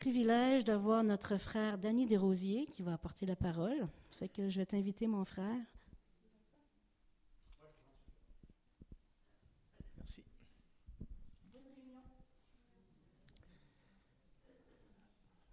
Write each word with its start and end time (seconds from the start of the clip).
privilège 0.00 0.64
d'avoir 0.64 1.04
notre 1.04 1.36
frère 1.36 1.76
Danny 1.76 2.06
Desrosiers 2.06 2.64
qui 2.64 2.82
va 2.82 2.94
apporter 2.94 3.26
la 3.26 3.36
parole. 3.36 3.86
Fait 4.18 4.30
que 4.30 4.48
je 4.48 4.58
vais 4.58 4.64
t'inviter, 4.64 5.06
mon 5.06 5.26
frère. 5.26 5.60
Merci. 9.98 10.24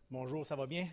Bonjour, 0.10 0.46
ça 0.46 0.55
va 0.55 0.66
bien? 0.66 0.88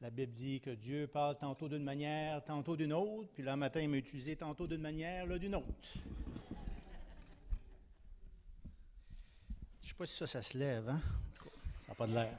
La 0.00 0.10
Bible 0.10 0.32
dit 0.32 0.60
que 0.60 0.70
Dieu 0.70 1.06
parle 1.06 1.38
tantôt 1.38 1.68
d'une 1.68 1.84
manière, 1.84 2.44
tantôt 2.44 2.76
d'une 2.76 2.92
autre, 2.92 3.30
puis 3.32 3.44
là, 3.44 3.54
matin, 3.54 3.80
il 3.80 3.88
m'a 3.88 3.96
utilisé 3.96 4.34
tantôt 4.34 4.66
d'une 4.66 4.80
manière, 4.80 5.24
là, 5.24 5.38
d'une 5.38 5.54
autre. 5.54 5.94
Je 9.80 9.86
ne 9.86 9.88
sais 9.88 9.94
pas 9.94 10.06
si 10.06 10.16
ça, 10.16 10.26
ça 10.26 10.42
se 10.42 10.58
lève, 10.58 10.88
hein? 10.88 11.00
Ça 11.86 11.92
n'a 11.92 11.94
pas 11.94 12.06
de 12.06 12.14
l'air. 12.14 12.38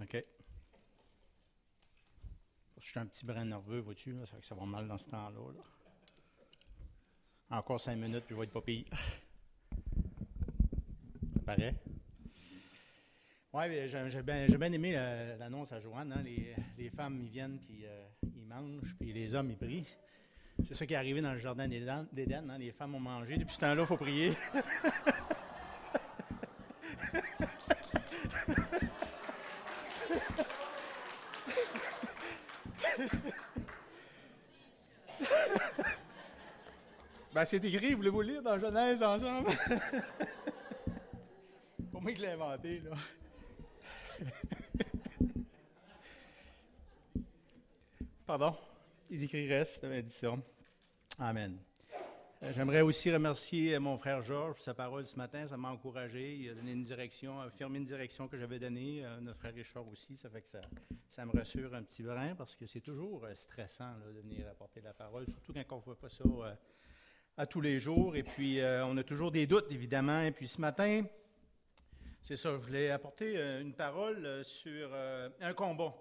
OK. 0.00 0.24
Je 2.80 2.86
suis 2.88 3.00
un 3.00 3.06
petit 3.06 3.26
brin 3.26 3.44
nerveux, 3.44 3.80
vois-tu, 3.80 4.16
ça 4.24 4.36
que 4.36 4.46
ça 4.46 4.54
va 4.54 4.64
mal 4.64 4.86
dans 4.86 4.96
ce 4.96 5.06
temps-là. 5.06 5.52
là. 5.52 5.62
Encore 7.50 7.80
cinq 7.80 7.96
minutes, 7.96 8.24
puis 8.24 8.34
je 8.34 8.40
vais 8.40 8.46
être 8.46 8.52
pas. 8.52 8.96
Ça 11.34 11.40
paraît? 11.44 11.74
Oui, 13.52 13.88
j'ai 13.88 14.22
bien, 14.22 14.72
aimé 14.72 14.92
euh, 14.94 15.36
l'annonce 15.38 15.72
à 15.72 15.80
Joanne. 15.80 16.12
hein. 16.12 16.22
Les, 16.22 16.54
les 16.76 16.90
femmes, 16.90 17.20
ils 17.22 17.30
viennent, 17.30 17.58
puis 17.58 17.84
euh, 17.84 18.06
ils 18.22 18.46
mangent, 18.46 18.94
puis 19.00 19.12
les 19.12 19.34
hommes, 19.34 19.50
ils 19.50 19.56
prient. 19.56 19.86
C'est 20.64 20.74
ça 20.74 20.86
qui 20.86 20.92
est 20.94 20.96
arrivé 20.96 21.20
dans 21.20 21.32
le 21.32 21.38
jardin 21.38 21.68
d'Éden. 21.68 22.06
hein. 22.50 22.58
Les 22.58 22.72
femmes 22.72 22.94
ont 22.94 23.00
mangé. 23.00 23.36
Depuis 23.36 23.54
ce 23.54 23.60
temps-là, 23.60 23.82
il 23.82 23.86
faut 23.86 23.96
prier. 23.96 24.32
Ben, 37.34 37.44
c'est 37.44 37.64
écrit, 37.64 37.94
voulez-vous 37.94 38.22
lire 38.22 38.42
dans 38.42 38.58
Genèse 38.58 39.02
ensemble? 39.02 39.50
Pour 41.92 42.02
moi 42.02 42.12
qui 42.12 42.20
l'ai 42.20 42.28
inventé, 42.28 42.80
là. 42.80 42.96
Pardon? 48.26 48.56
Les 49.10 49.24
écrits 49.24 49.48
dit 49.48 50.10
ça. 50.10 50.36
Amen. 51.18 51.58
Euh, 52.42 52.52
J'aimerais 52.54 52.82
aussi 52.82 53.10
remercier 53.10 53.74
euh, 53.74 53.80
mon 53.80 53.96
frère 53.96 54.20
Georges 54.20 54.54
pour 54.56 54.62
sa 54.62 54.74
parole 54.74 55.06
ce 55.06 55.16
matin. 55.16 55.46
Ça 55.46 55.56
m'a 55.56 55.70
encouragé. 55.70 56.36
Il 56.36 56.50
a 56.50 56.54
donné 56.54 56.72
une 56.72 56.82
direction, 56.82 57.40
affirmé 57.40 57.78
une 57.78 57.84
direction 57.86 58.28
que 58.28 58.36
j'avais 58.36 58.58
donnée. 58.58 59.04
Euh, 59.04 59.18
Notre 59.20 59.38
frère 59.38 59.54
Richard 59.54 59.88
aussi. 59.88 60.14
Ça 60.14 60.28
fait 60.28 60.42
que 60.42 60.48
ça, 60.48 60.60
ça 61.08 61.24
me 61.24 61.32
rassure 61.32 61.74
un 61.74 61.82
petit 61.82 62.02
brin 62.02 62.34
parce 62.34 62.54
que 62.54 62.66
c'est 62.66 62.80
toujours 62.82 63.26
stressant 63.34 63.94
de 64.06 64.20
venir 64.20 64.46
apporter 64.48 64.82
la 64.82 64.92
parole, 64.92 65.26
surtout 65.26 65.52
quand 65.54 65.64
on 65.72 65.76
ne 65.78 65.82
voit 65.82 65.98
pas 65.98 66.08
ça 66.10 66.24
à 67.38 67.46
tous 67.46 67.60
les 67.62 67.78
jours. 67.78 68.14
Et 68.14 68.22
puis, 68.22 68.60
on 68.62 68.96
a 68.98 69.02
toujours 69.04 69.30
des 69.30 69.46
doutes, 69.46 69.70
évidemment. 69.70 70.20
Et 70.22 70.32
puis, 70.32 70.48
ce 70.48 70.60
matin, 70.60 71.04
c'est 72.20 72.36
ça, 72.36 72.50
je 72.52 72.56
voulais 72.56 72.90
apporter 72.90 73.36
une 73.60 73.72
parole 73.74 74.44
sur 74.44 74.90
un 75.40 75.54
combat. 75.54 75.94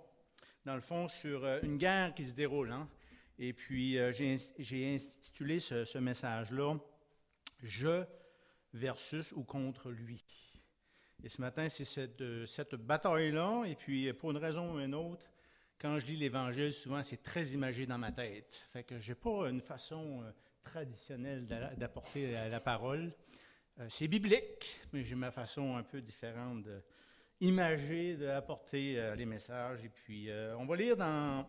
Dans 0.65 0.75
le 0.75 0.81
fond, 0.81 1.07
sur 1.07 1.45
une 1.63 1.77
guerre 1.77 2.13
qui 2.13 2.25
se 2.25 2.33
déroule. 2.35 2.71
hein. 2.71 2.89
Et 3.39 3.53
puis, 3.53 3.97
euh, 3.99 4.11
j'ai 4.11 4.95
intitulé 4.95 5.59
ce, 5.59 5.97
message-là 5.97 6.75
Je 7.61 8.03
versus 8.73 9.31
ou 9.33 9.43
contre 9.43 9.91
lui. 9.91 10.23
Et 11.23 11.29
ce 11.29 11.41
matin, 11.41 11.69
c'est 11.69 11.85
cette, 11.85 12.21
euh, 12.21 12.77
bataille-là. 12.79 13.65
Et 13.65 13.75
puis, 13.75 14.07
euh, 14.07 14.13
pour 14.13 14.31
une 14.31 14.37
raison 14.37 14.75
ou 14.75 14.79
une 14.79 14.95
autre, 14.95 15.25
quand 15.79 15.99
je 15.99 16.07
lis 16.07 16.15
l'Évangile, 16.15 16.73
souvent, 16.73 17.03
c'est 17.03 17.21
très 17.21 17.45
imagé 17.49 17.85
dans 17.85 17.99
ma 17.99 18.11
tête. 18.11 18.67
Fait 18.73 18.83
que 18.83 18.99
j'ai 18.99 19.15
pas 19.15 19.49
une 19.49 19.61
façon 19.61 20.23
traditionnelle 20.63 21.45
d'a- 21.45 21.75
d'apporter 21.75 22.31
la, 22.31 22.59
parole. 22.59 23.13
C'est 23.89 24.07
biblique, 24.07 24.79
mais 24.91 25.03
j'ai 25.03 25.13
ma 25.13 25.29
façon 25.29 25.77
un 25.77 25.83
peu 25.83 26.01
différente 26.01 26.65
d'imager, 27.39 28.15
d'apporter 28.17 29.13
les 29.15 29.25
messages. 29.27 29.85
Et 29.85 29.89
puis, 29.89 30.29
on 30.57 30.65
va 30.65 30.75
lire 30.75 30.97
dans 30.97 31.45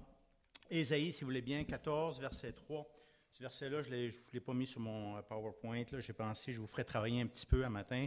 Ésaïe, 0.71 1.13
si 1.13 1.23
vous 1.23 1.29
voulez 1.29 1.41
bien, 1.41 1.65
14, 1.65 2.21
verset 2.21 2.53
3. 2.53 2.87
Ce 3.31 3.41
verset-là, 3.41 3.83
je 3.83 3.89
ne 3.89 4.09
l'ai 4.33 4.41
pas 4.41 4.53
mis 4.53 4.67
sur 4.67 4.81
mon 4.81 5.17
euh, 5.17 5.23
PowerPoint. 5.23 5.85
J'ai 5.99 6.13
pensé, 6.13 6.53
je 6.53 6.61
vous 6.61 6.67
ferai 6.67 6.85
travailler 6.85 7.23
un 7.23 7.27
petit 7.27 7.47
peu 7.47 7.65
un 7.65 7.71
matin. 7.71 8.07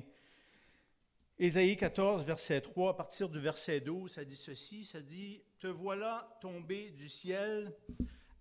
Ésaïe 1.40 1.76
14, 1.76 2.24
verset 2.24 2.62
3, 2.62 2.92
à 2.92 2.94
partir 2.94 3.30
du 3.30 3.40
verset 3.40 3.80
12, 3.80 4.12
ça 4.12 4.24
dit 4.24 4.36
ceci, 4.36 4.86
ça 4.86 5.02
dit, 5.02 5.42
Te 5.60 5.66
voilà 5.66 6.38
tombé 6.40 6.92
du 6.92 7.10
ciel, 7.10 7.74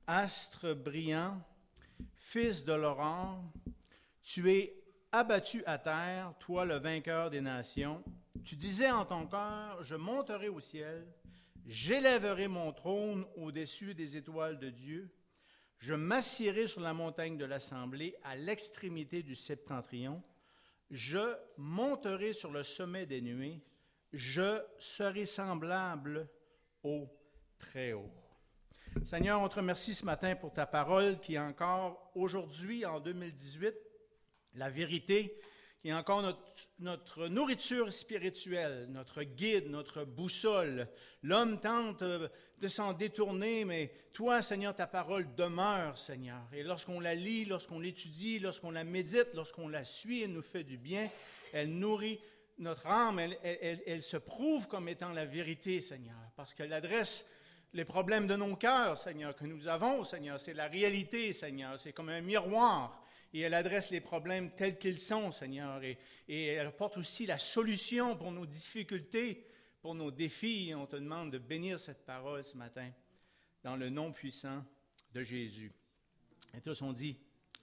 astre 0.06 0.74
brillant, 0.74 1.40
fils 2.16 2.62
de 2.66 2.74
l'aurore, 2.74 3.42
tu 4.22 4.52
es 4.52 4.74
abattu 5.12 5.64
à 5.64 5.78
terre, 5.78 6.34
toi 6.40 6.66
le 6.66 6.76
vainqueur 6.76 7.30
des 7.30 7.40
nations. 7.40 8.04
Tu 8.44 8.54
disais 8.54 8.90
en 8.90 9.06
ton 9.06 9.26
cœur, 9.26 9.82
je 9.82 9.94
monterai 9.94 10.48
au 10.48 10.60
ciel, 10.60 11.06
j'élèverai 11.70 12.48
mon 12.48 12.72
trône 12.72 13.24
au-dessus 13.36 13.94
des 13.94 14.16
étoiles 14.16 14.58
de 14.58 14.70
Dieu, 14.70 15.08
je 15.78 15.94
m'assierai 15.94 16.66
sur 16.66 16.80
la 16.80 16.92
montagne 16.92 17.38
de 17.38 17.44
l'assemblée 17.44 18.16
à 18.24 18.34
l'extrémité 18.34 19.22
du 19.22 19.36
septentrion, 19.36 20.20
je 20.90 21.36
monterai 21.56 22.32
sur 22.32 22.50
le 22.50 22.64
sommet 22.64 23.06
des 23.06 23.20
nuées, 23.20 23.60
je 24.12 24.60
serai 24.78 25.26
semblable 25.26 26.28
au 26.82 27.08
Très-Haut. 27.60 28.10
Seigneur, 29.04 29.40
on 29.40 29.48
te 29.48 29.54
remercie 29.54 29.94
ce 29.94 30.04
matin 30.04 30.34
pour 30.34 30.52
ta 30.52 30.66
parole 30.66 31.20
qui 31.20 31.36
est 31.36 31.38
encore 31.38 32.10
aujourd'hui, 32.16 32.84
en 32.84 32.98
2018, 32.98 33.72
la 34.54 34.68
vérité, 34.68 35.40
qui 35.80 35.88
est 35.88 35.94
encore 35.94 36.22
notre, 36.78 37.28
nourriture 37.28 37.92
spirituelle, 37.92 38.86
notre 38.90 39.22
guide, 39.22 39.68
notre 39.68 40.04
boussole. 40.04 40.88
L'homme 41.22 41.58
tente 41.58 42.02
euh, 42.02 42.28
de 42.60 42.68
s'en 42.68 42.92
détourner, 42.92 43.64
mais 43.64 43.90
toi, 44.12 44.42
Seigneur, 44.42 44.74
ta 44.74 44.86
parole 44.86 45.34
demeure, 45.34 45.96
Seigneur. 45.96 46.42
Et 46.52 46.62
lorsqu'on 46.62 47.00
la 47.00 47.14
lit, 47.14 47.46
lorsqu'on 47.46 47.80
l'étudie, 47.80 48.38
lorsqu'on 48.38 48.70
la 48.70 48.84
médite, 48.84 49.28
lorsqu'on 49.34 49.68
la 49.68 49.84
suit, 49.84 50.22
elle 50.22 50.32
nous 50.32 50.42
fait 50.42 50.64
du 50.64 50.76
bien, 50.76 51.08
elle 51.52 51.70
nourrit 51.70 52.20
notre 52.58 52.86
âme, 52.86 53.18
elle- 53.18 53.38
elle 53.42 54.02
se 54.02 54.18
prouve 54.18 54.68
comme 54.68 54.86
étant 54.86 55.12
la 55.12 55.24
vérité, 55.24 55.80
Seigneur, 55.80 56.18
parce 56.36 56.52
qu'elle 56.52 56.74
adresse 56.74 57.24
les 57.72 57.84
problèmes 57.84 58.26
de 58.26 58.36
nos 58.36 58.56
cœurs, 58.56 58.98
Seigneur, 58.98 59.34
que 59.34 59.44
nous 59.44 59.66
avons, 59.68 60.04
Seigneur. 60.04 60.40
C'est 60.40 60.54
la 60.54 60.66
réalité, 60.66 61.32
Seigneur. 61.32 61.78
C'est 61.78 61.92
comme 61.92 62.08
un 62.08 62.20
miroir. 62.20 62.99
Et 63.32 63.40
elle 63.40 63.54
adresse 63.54 63.90
les 63.90 64.00
problèmes 64.00 64.50
tels 64.50 64.78
qu'ils 64.78 64.98
sont, 64.98 65.30
Seigneur. 65.30 65.82
Et, 65.82 65.96
elle 66.28 66.66
apporte 66.66 66.96
aussi 66.96 67.26
la 67.26 67.38
solution 67.38 68.16
pour 68.16 68.32
nos 68.32 68.46
difficultés, 68.46 69.46
pour 69.80 69.94
nos 69.94 70.10
défis. 70.10 70.72
On 70.76 70.86
te 70.86 70.96
demande 70.96 71.32
de 71.32 71.38
bénir 71.38 71.78
cette 71.78 72.04
parole 72.04 72.44
ce 72.44 72.56
matin, 72.56 72.90
dans 73.62 73.76
le 73.76 73.88
nom 73.88 74.12
puissant 74.12 74.64
de 75.14 75.22
Jésus. 75.22 75.72
Et 76.56 76.60
tous 76.60 76.82
on 76.82 76.92
dit 76.92 77.16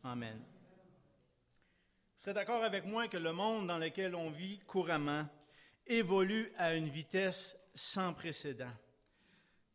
Amen. 0.03 0.37
Vous 0.37 2.23
serez 2.23 2.33
d'accord 2.33 2.63
avec 2.63 2.85
moi 2.85 3.07
que 3.07 3.17
le 3.17 3.31
monde 3.31 3.67
dans 3.67 3.77
lequel 3.77 4.15
on 4.15 4.29
vit 4.29 4.59
couramment 4.59 5.27
évolue 5.85 6.51
à 6.57 6.75
une 6.75 6.89
vitesse 6.89 7.57
sans 7.73 8.13
précédent. 8.13 8.71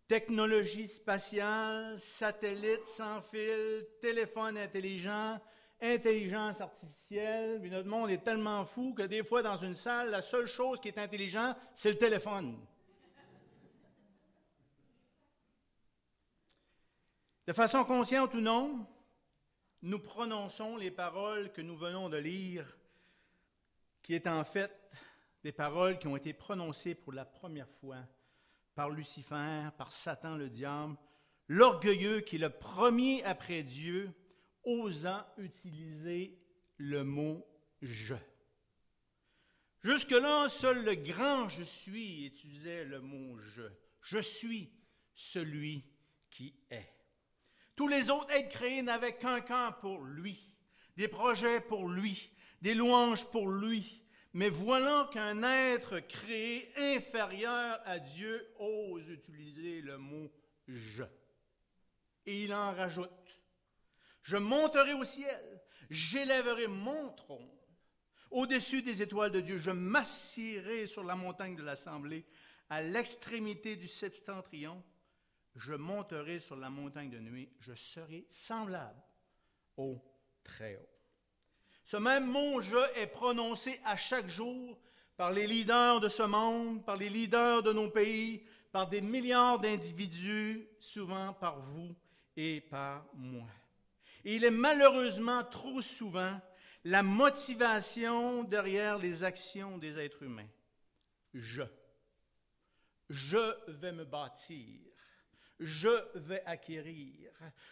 Technologie 0.09 0.89
spatiale, 0.89 1.99
satellites 1.99 2.85
sans 2.85 3.23
fil, 3.23 3.87
téléphone 4.01 4.59
intelligent, 4.59 5.41
intelligence 5.83 6.61
artificielle. 6.61 7.61
Puis 7.61 7.71
notre 7.71 7.89
monde 7.89 8.11
est 8.11 8.23
tellement 8.23 8.65
fou 8.65 8.95
que 8.95 9.03
des 9.03 9.25
fois, 9.25 9.43
dans 9.43 9.57
une 9.57 9.75
salle, 9.75 10.11
la 10.11 10.23
seule 10.23 10.47
chose 10.47 10.81
qui 10.81 10.89
est 10.89 10.99
intelligente, 10.99 11.57
c'est 11.75 11.91
le 11.91 11.99
téléphone. 11.99 12.57
De 17.47 17.53
façon 17.53 17.85
consciente 17.85 18.35
ou 18.35 18.41
non, 18.41 18.87
nous 19.83 19.99
prononçons 19.99 20.77
les 20.77 20.93
paroles 20.93 21.51
que 21.53 21.61
nous 21.61 21.77
venons 21.77 22.09
de 22.09 22.17
lire, 22.17 22.79
qui 24.03 24.15
est 24.15 24.29
en 24.29 24.45
fait 24.45 24.71
des 25.43 25.51
paroles 25.51 25.99
qui 25.99 26.07
ont 26.07 26.17
été 26.17 26.33
prononcées 26.33 26.95
pour 26.95 27.13
la 27.13 27.25
première 27.25 27.69
fois 27.69 27.99
par 28.77 28.91
Lucifer, 28.91 29.69
par 29.77 29.93
Satan 29.93 30.37
le 30.37 30.49
diable, 30.49 30.97
l'orgueilleux 31.49 32.21
qui 32.21 32.37
est 32.37 32.39
le 32.39 32.51
premier 32.51 33.25
après 33.25 33.65
Dieu, 33.65 34.13
osant 34.65 35.25
utiliser 35.39 36.39
le 36.77 37.05
mot 37.05 37.47
je. 37.81 38.15
Jusque-là, 39.83 40.49
seul 40.49 40.85
le 40.85 40.95
grand 40.95 41.49
je 41.49 41.65
suis 41.65 42.27
utilisait 42.27 42.85
le 42.85 43.01
mot 43.01 43.39
je. 43.39 43.63
Je 44.01 44.19
suis 44.19 44.73
celui 45.15 45.85
qui 46.31 46.55
est. 46.71 46.89
Tous 47.77 47.89
les 47.89 48.11
autres 48.11 48.31
êtres 48.31 48.51
créés 48.51 48.83
n'avaient 48.83 49.17
qu'un 49.17 49.41
camp 49.41 49.75
pour 49.81 50.03
lui, 50.03 50.55
des 50.97 51.09
projets 51.09 51.61
pour 51.61 51.89
lui, 51.89 52.31
des 52.61 52.75
louanges 52.75 53.25
pour 53.31 53.49
lui. 53.49 54.03
Mais 54.35 54.49
voilà 54.49 55.11
qu'un 55.13 55.43
être 55.43 55.99
créé 56.01 56.71
inférieur 56.77 57.81
à 57.85 57.99
Dieu 57.99 58.49
ose 58.59 59.09
utiliser 59.11 59.83
le 59.83 59.99
mot 59.99 60.31
je. 60.69 61.05
Et 62.25 62.45
il 62.45 62.55
en 62.55 62.73
rajoute. 62.73 63.11
Je 64.23 64.37
monterai 64.37 64.95
au 64.95 65.05
ciel, 65.05 65.63
j'élèverai 65.91 66.69
mon 66.69 67.13
trône 67.13 67.51
au-dessus 68.33 68.83
des 68.83 69.03
étoiles 69.03 69.31
de 69.31 69.41
Dieu, 69.41 69.59
je 69.59 69.71
m'assirai 69.71 70.87
sur 70.87 71.05
la 71.05 71.15
montagne 71.15 71.55
de 71.55 71.63
l'assemblée, 71.63 72.25
à 72.71 72.81
l'extrémité 72.83 73.77
du 73.77 73.87
septentrion, 73.87 74.83
je 75.55 75.75
monterai 75.75 76.41
sur 76.41 76.57
la 76.57 76.71
montagne 76.71 77.11
de 77.11 77.19
nuit, 77.19 77.51
je 77.61 77.75
serai 77.75 78.27
semblable 78.31 79.01
au 79.77 80.03
Très-Haut. 80.43 80.89
Ce 81.85 81.99
même 81.99 82.27
mot 82.27 82.61
je 82.61 82.99
est 82.99 83.07
prononcé 83.07 83.81
à 83.85 83.97
chaque 83.97 84.29
jour 84.29 84.81
par 85.17 85.31
les 85.31 85.47
leaders 85.47 86.01
de 86.01 86.09
ce 86.09 86.23
monde, 86.23 86.85
par 86.87 86.97
les 86.97 87.11
leaders 87.11 87.63
de 87.63 87.73
nos 87.73 87.91
pays, 87.91 88.47
par 88.73 88.89
des 88.89 89.03
milliards 89.03 89.59
d'individus, 89.59 90.67
souvent 90.81 91.35
par 91.35 91.61
vous 91.61 91.95
et 92.35 92.63
par 92.63 93.05
moi. 93.13 93.47
Il 94.25 94.45
est 94.45 94.51
malheureusement 94.51 95.45
trop 95.45 95.81
souvent 95.81 96.41
la 96.85 97.03
motivation 97.03 98.45
derrière 98.45 98.99
les 98.99 99.25
actions 99.25 99.79
des 99.79 99.99
êtres 99.99 100.23
humains. 100.23 100.49
Je. 101.35 101.63
Je 103.09 103.71
vais 103.71 103.93
me 103.93 104.05
bâtir. 104.05 104.81
Je 105.61 106.19
vais 106.19 106.43
acquérir. 106.45 107.31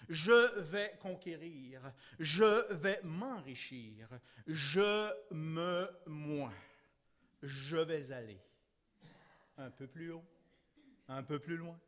Je 0.08 0.60
vais 0.60 0.96
conquérir. 1.00 1.80
Je 2.18 2.72
vais 2.74 3.00
m'enrichir. 3.02 4.08
Je 4.46 5.10
me 5.32 5.88
moi. 6.06 6.52
Je 7.42 7.78
vais 7.78 8.12
aller 8.12 8.40
un 9.56 9.70
peu 9.70 9.86
plus 9.86 10.12
haut, 10.12 10.24
un 11.08 11.22
peu 11.22 11.38
plus 11.38 11.56
loin. 11.56 11.78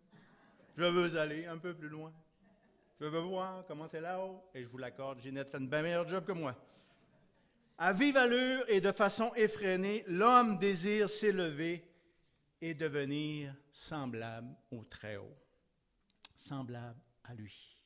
Je 0.77 0.85
veux 0.85 1.17
aller 1.17 1.47
un 1.47 1.59
peu 1.59 1.75
plus 1.75 1.89
loin. 1.89 2.13
Je 3.03 3.09
veux 3.09 3.19
voir 3.19 3.65
comment 3.67 3.89
c'est 3.89 4.01
là-haut. 4.01 4.41
Et 4.55 4.63
je 4.63 4.71
vous 4.71 4.79
l'accorde, 4.79 5.19
Ginette 5.19 5.51
fait 5.51 5.57
un 5.57 5.63
bien 5.63 5.83
meilleur 5.83 6.07
job 6.07 6.25
que 6.25 6.31
moi. 6.31 6.55
À 7.77 7.93
vive 7.93 8.17
allure 8.17 8.65
et 8.69 8.81
de 8.81 8.93
façon 8.93 9.35
effrénée, 9.35 10.05
l'homme 10.07 10.57
désire 10.57 11.09
s'élever 11.09 11.85
et 12.61 12.75
devenir 12.75 13.57
semblable 13.73 14.55
au 14.71 14.85
Très-Haut, 14.85 15.37
semblable 16.37 17.01
à 17.25 17.35
lui. 17.35 17.77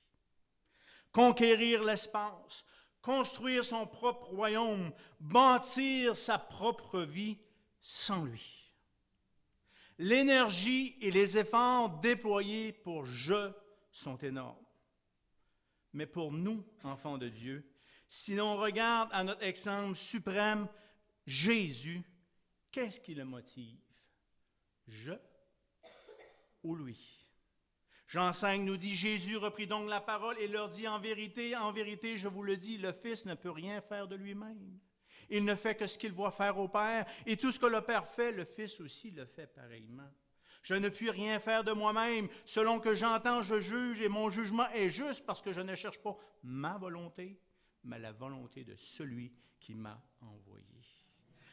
Conquérir 1.12 1.82
l'espace, 1.82 2.66
construire 3.00 3.64
son 3.64 3.86
propre 3.86 4.26
royaume, 4.26 4.92
bâtir 5.18 6.14
sa 6.14 6.38
propre 6.38 7.00
vie 7.00 7.38
sans 7.80 8.22
lui. 8.26 8.70
L'énergie 9.96 10.98
et 11.00 11.10
les 11.10 11.38
efforts 11.38 11.88
déployés 12.00 12.74
pour 12.74 13.06
je 13.06 13.50
sont 13.90 14.18
énormes. 14.18 14.65
Mais 15.96 16.04
pour 16.04 16.30
nous, 16.30 16.62
enfants 16.82 17.16
de 17.16 17.30
Dieu, 17.30 17.66
si 18.06 18.34
l'on 18.34 18.58
regarde 18.58 19.08
à 19.12 19.24
notre 19.24 19.42
exemple 19.42 19.96
suprême, 19.96 20.68
Jésus, 21.26 22.02
qu'est-ce 22.70 23.00
qui 23.00 23.14
le 23.14 23.24
motive? 23.24 23.80
Je 24.86 25.14
ou 26.62 26.76
lui? 26.76 27.26
Jean 28.08 28.34
5 28.34 28.60
nous 28.60 28.76
dit, 28.76 28.94
Jésus 28.94 29.38
reprit 29.38 29.66
donc 29.66 29.88
la 29.88 30.02
parole 30.02 30.38
et 30.38 30.48
leur 30.48 30.68
dit 30.68 30.86
en 30.86 30.98
vérité, 30.98 31.56
en 31.56 31.72
vérité, 31.72 32.18
je 32.18 32.28
vous 32.28 32.42
le 32.42 32.58
dis, 32.58 32.76
le 32.76 32.92
Fils 32.92 33.24
ne 33.24 33.34
peut 33.34 33.50
rien 33.50 33.80
faire 33.80 34.06
de 34.06 34.16
lui-même. 34.16 34.78
Il 35.30 35.46
ne 35.46 35.54
fait 35.54 35.76
que 35.76 35.86
ce 35.86 35.96
qu'il 35.96 36.12
voit 36.12 36.30
faire 36.30 36.58
au 36.58 36.68
Père, 36.68 37.06
et 37.24 37.38
tout 37.38 37.50
ce 37.50 37.58
que 37.58 37.64
le 37.64 37.80
Père 37.80 38.06
fait, 38.06 38.32
le 38.32 38.44
Fils 38.44 38.80
aussi 38.80 39.12
le 39.12 39.24
fait 39.24 39.46
pareillement. 39.46 40.12
Je 40.66 40.74
ne 40.74 40.88
puis 40.88 41.10
rien 41.10 41.38
faire 41.38 41.62
de 41.62 41.70
moi-même. 41.70 42.28
Selon 42.44 42.80
que 42.80 42.92
j'entends, 42.92 43.40
je 43.40 43.60
juge, 43.60 44.02
et 44.02 44.08
mon 44.08 44.28
jugement 44.30 44.68
est 44.70 44.90
juste 44.90 45.24
parce 45.24 45.40
que 45.40 45.52
je 45.52 45.60
ne 45.60 45.76
cherche 45.76 46.00
pas 46.00 46.16
ma 46.42 46.76
volonté, 46.76 47.38
mais 47.84 48.00
la 48.00 48.10
volonté 48.10 48.64
de 48.64 48.74
celui 48.74 49.32
qui 49.60 49.76
m'a 49.76 50.02
envoyé. 50.20 50.66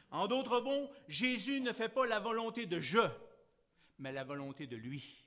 En 0.09 0.25
d'autres 0.25 0.61
mots, 0.61 0.89
Jésus 1.07 1.61
ne 1.61 1.73
fait 1.73 1.89
pas 1.89 2.07
la 2.07 2.19
volonté 2.19 2.65
de 2.65 2.79
je, 2.79 3.07
mais 3.99 4.11
la 4.11 4.23
volonté 4.23 4.65
de 4.65 4.77
lui 4.77 5.23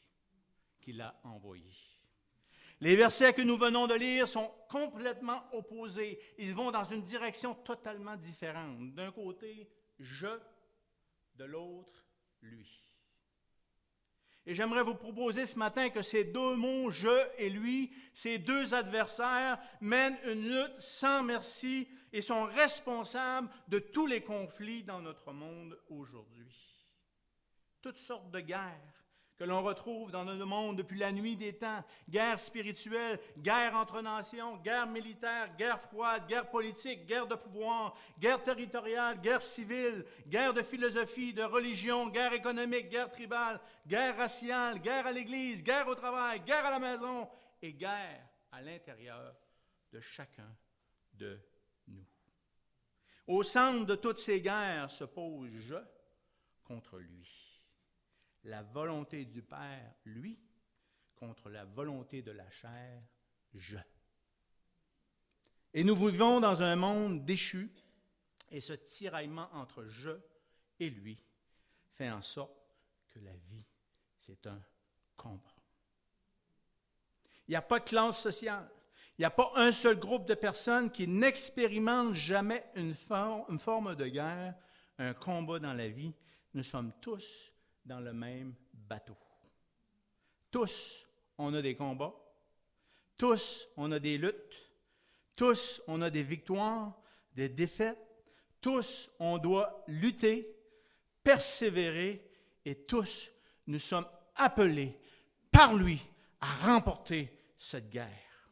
qui 0.80 0.92
l'a 0.92 1.20
envoyé. 1.22 1.72
Les 2.80 2.96
versets 2.96 3.34
que 3.34 3.42
nous 3.42 3.56
venons 3.56 3.86
de 3.86 3.94
lire 3.94 4.26
sont 4.26 4.50
complètement 4.68 5.44
opposés. 5.52 6.18
Ils 6.38 6.56
vont 6.56 6.72
dans 6.72 6.82
une 6.82 7.02
direction 7.02 7.54
totalement 7.54 8.16
différente. 8.16 8.92
D'un 8.94 9.12
côté, 9.12 9.70
je, 10.00 10.40
de 11.36 11.44
l'autre, 11.44 12.04
lui. 12.42 12.85
Et 14.46 14.54
j'aimerais 14.54 14.84
vous 14.84 14.94
proposer 14.94 15.44
ce 15.44 15.58
matin 15.58 15.90
que 15.90 16.02
ces 16.02 16.24
deux 16.24 16.54
mots, 16.54 16.88
je 16.90 17.28
et 17.36 17.50
lui, 17.50 17.92
ces 18.12 18.38
deux 18.38 18.74
adversaires, 18.74 19.58
mènent 19.80 20.18
une 20.24 20.48
lutte 20.48 20.80
sans 20.80 21.24
merci 21.24 21.88
et 22.12 22.20
sont 22.20 22.44
responsables 22.44 23.48
de 23.66 23.80
tous 23.80 24.06
les 24.06 24.22
conflits 24.22 24.84
dans 24.84 25.00
notre 25.00 25.32
monde 25.32 25.76
aujourd'hui. 25.88 26.86
Toutes 27.82 27.96
sortes 27.96 28.30
de 28.30 28.40
guerres, 28.40 29.05
que 29.36 29.44
l'on 29.44 29.62
retrouve 29.62 30.10
dans 30.10 30.24
notre 30.24 30.46
monde 30.46 30.76
depuis 30.76 30.98
la 30.98 31.12
nuit 31.12 31.36
des 31.36 31.52
temps. 31.54 31.84
Guerre 32.08 32.38
spirituelle, 32.38 33.20
guerre 33.38 33.76
entre 33.76 34.00
nations, 34.00 34.56
guerre 34.56 34.86
militaire, 34.86 35.54
guerre 35.56 35.80
froide, 35.80 36.26
guerre 36.26 36.48
politique, 36.48 37.06
guerre 37.06 37.26
de 37.26 37.34
pouvoir, 37.34 37.94
guerre 38.18 38.42
territoriale, 38.42 39.20
guerre 39.20 39.42
civile, 39.42 40.06
guerre 40.26 40.54
de 40.54 40.62
philosophie, 40.62 41.34
de 41.34 41.42
religion, 41.42 42.08
guerre 42.08 42.32
économique, 42.32 42.88
guerre 42.88 43.10
tribale, 43.10 43.60
guerre 43.86 44.16
raciale, 44.16 44.80
guerre 44.80 45.06
à 45.06 45.12
l'église, 45.12 45.62
guerre 45.62 45.88
au 45.88 45.94
travail, 45.94 46.40
guerre 46.40 46.64
à 46.64 46.70
la 46.70 46.78
maison 46.78 47.28
et 47.60 47.72
guerre 47.72 48.26
à 48.52 48.62
l'intérieur 48.62 49.36
de 49.92 50.00
chacun 50.00 50.56
de 51.14 51.38
nous. 51.88 52.06
Au 53.26 53.42
centre 53.42 53.84
de 53.84 53.96
toutes 53.96 54.18
ces 54.18 54.40
guerres 54.40 54.90
se 54.90 55.04
pose 55.04 55.50
je 55.58 55.76
contre 56.64 56.98
lui 56.98 57.45
la 58.46 58.62
volonté 58.62 59.24
du 59.24 59.42
Père, 59.42 59.94
lui, 60.04 60.38
contre 61.16 61.50
la 61.50 61.64
volonté 61.64 62.22
de 62.22 62.30
la 62.30 62.48
chair, 62.50 63.02
je. 63.54 63.78
Et 65.74 65.84
nous 65.84 65.96
vivons 65.96 66.40
dans 66.40 66.62
un 66.62 66.76
monde 66.76 67.24
déchu, 67.24 67.70
et 68.50 68.60
ce 68.60 68.72
tiraillement 68.72 69.48
entre 69.52 69.84
je 69.86 70.12
et 70.78 70.90
lui 70.90 71.18
fait 71.94 72.10
en 72.10 72.22
sorte 72.22 72.74
que 73.10 73.18
la 73.18 73.34
vie, 73.48 73.64
c'est 74.20 74.46
un 74.46 74.62
combat. 75.16 75.54
Il 77.48 77.52
n'y 77.52 77.56
a 77.56 77.62
pas 77.62 77.80
de 77.80 77.84
classe 77.84 78.20
sociale. 78.20 78.70
Il 79.18 79.22
n'y 79.22 79.26
a 79.26 79.30
pas 79.30 79.50
un 79.56 79.72
seul 79.72 79.98
groupe 79.98 80.26
de 80.26 80.34
personnes 80.34 80.90
qui 80.90 81.08
n'expérimentent 81.08 82.14
jamais 82.14 82.64
une 82.74 82.94
forme 82.94 83.94
de 83.96 84.06
guerre, 84.06 84.54
un 84.98 85.14
combat 85.14 85.58
dans 85.58 85.72
la 85.72 85.88
vie. 85.88 86.12
Nous 86.52 86.62
sommes 86.62 86.92
tous 87.00 87.52
dans 87.86 88.00
le 88.00 88.12
même 88.12 88.54
bateau. 88.72 89.16
Tous, 90.50 91.06
on 91.38 91.54
a 91.54 91.62
des 91.62 91.76
combats. 91.76 92.14
Tous, 93.16 93.68
on 93.76 93.90
a 93.92 93.98
des 93.98 94.18
luttes. 94.18 94.70
Tous, 95.34 95.82
on 95.86 96.02
a 96.02 96.10
des 96.10 96.22
victoires, 96.22 97.00
des 97.34 97.48
défaites. 97.48 97.98
Tous, 98.60 99.10
on 99.18 99.38
doit 99.38 99.84
lutter, 99.86 100.54
persévérer 101.22 102.26
et 102.64 102.74
tous, 102.74 103.30
nous 103.68 103.78
sommes 103.78 104.08
appelés 104.34 104.98
par 105.52 105.74
lui 105.74 106.00
à 106.40 106.52
remporter 106.66 107.30
cette 107.56 107.90
guerre. 107.90 108.50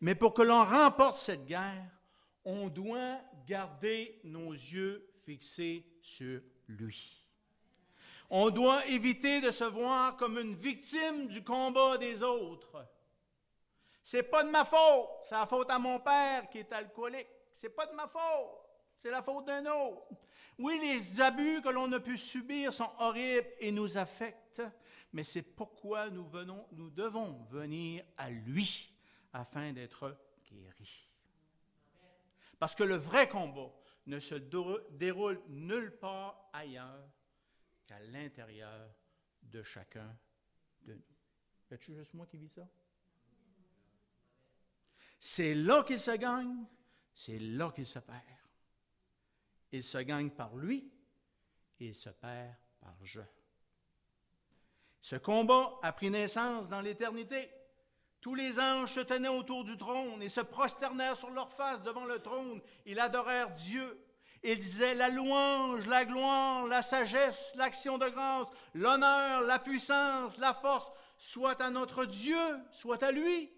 Mais 0.00 0.14
pour 0.14 0.32
que 0.32 0.42
l'on 0.42 0.64
remporte 0.64 1.16
cette 1.16 1.46
guerre, 1.46 1.90
on 2.44 2.68
doit 2.68 3.20
garder 3.46 4.20
nos 4.24 4.52
yeux 4.52 5.06
fixés 5.24 5.84
sur 6.00 6.40
lui. 6.68 7.26
On 8.30 8.50
doit 8.50 8.86
éviter 8.86 9.40
de 9.40 9.50
se 9.50 9.64
voir 9.64 10.16
comme 10.16 10.38
une 10.38 10.54
victime 10.54 11.26
du 11.26 11.42
combat 11.42 11.98
des 11.98 12.22
autres. 12.22 12.86
C'est 14.04 14.22
pas 14.22 14.44
de 14.44 14.50
ma 14.50 14.64
faute, 14.64 15.08
c'est 15.24 15.34
la 15.34 15.46
faute 15.46 15.68
à 15.68 15.78
mon 15.80 15.98
père 15.98 16.48
qui 16.48 16.58
est 16.58 16.72
alcoolique. 16.72 17.26
C'est 17.50 17.70
pas 17.70 17.86
de 17.86 17.94
ma 17.94 18.06
faute, 18.06 18.70
c'est 19.02 19.10
la 19.10 19.22
faute 19.22 19.46
d'un 19.46 19.66
autre. 19.66 20.06
Oui, 20.58 20.78
les 20.80 21.20
abus 21.20 21.60
que 21.60 21.70
l'on 21.70 21.90
a 21.92 21.98
pu 21.98 22.16
subir 22.16 22.72
sont 22.72 22.90
horribles 22.98 23.48
et 23.58 23.72
nous 23.72 23.98
affectent, 23.98 24.62
mais 25.12 25.24
c'est 25.24 25.42
pourquoi 25.42 26.08
nous, 26.08 26.30
nous 26.72 26.90
devons 26.90 27.32
venir 27.50 28.04
à 28.16 28.30
lui 28.30 28.92
afin 29.32 29.72
d'être 29.72 30.16
guéris. 30.48 31.08
Parce 32.60 32.76
que 32.76 32.84
le 32.84 32.94
vrai 32.94 33.28
combat 33.28 33.72
ne 34.06 34.18
se 34.18 34.34
déroule 34.34 35.42
nulle 35.48 35.98
part 35.98 36.48
ailleurs 36.52 37.08
à 37.90 38.00
l'intérieur 38.00 38.94
de 39.42 39.62
chacun 39.62 40.16
de 40.82 40.94
nous. 40.94 41.02
Est-ce 41.70 41.92
juste 41.92 42.14
moi 42.14 42.26
qui 42.26 42.36
vis 42.36 42.48
ça? 42.48 42.68
C'est 45.18 45.54
là 45.54 45.84
qu'il 45.84 46.00
se 46.00 46.12
gagne, 46.12 46.64
c'est 47.14 47.38
là 47.38 47.70
qu'il 47.70 47.86
se 47.86 47.98
perd. 47.98 48.24
Il 49.72 49.84
se 49.84 49.98
gagne 49.98 50.30
par 50.30 50.56
lui 50.56 50.90
et 51.78 51.88
il 51.88 51.94
se 51.94 52.10
perd 52.10 52.56
par 52.80 52.96
je. 53.04 53.20
Ce 55.00 55.16
combat 55.16 55.78
a 55.82 55.92
pris 55.92 56.10
naissance 56.10 56.68
dans 56.68 56.80
l'éternité. 56.80 57.50
Tous 58.20 58.34
les 58.34 58.58
anges 58.58 58.92
se 58.92 59.00
tenaient 59.00 59.28
autour 59.28 59.64
du 59.64 59.76
trône 59.76 60.22
et 60.22 60.28
se 60.28 60.40
prosternèrent 60.40 61.16
sur 61.16 61.30
leur 61.30 61.52
face 61.52 61.82
devant 61.82 62.04
le 62.04 62.18
trône. 62.20 62.60
Ils 62.84 63.00
adorèrent 63.00 63.50
Dieu. 63.52 63.98
Ils 64.42 64.58
disaient 64.58 64.94
la 64.94 65.10
louange, 65.10 65.86
la 65.86 66.04
gloire, 66.04 66.66
la 66.66 66.80
sagesse, 66.80 67.52
l'action 67.56 67.98
de 67.98 68.08
grâce, 68.08 68.48
l'honneur, 68.74 69.42
la 69.42 69.58
puissance, 69.58 70.38
la 70.38 70.54
force, 70.54 70.90
soit 71.18 71.60
à 71.60 71.68
notre 71.68 72.06
Dieu, 72.06 72.38
soit 72.70 73.02
à 73.02 73.12
lui. 73.12 73.52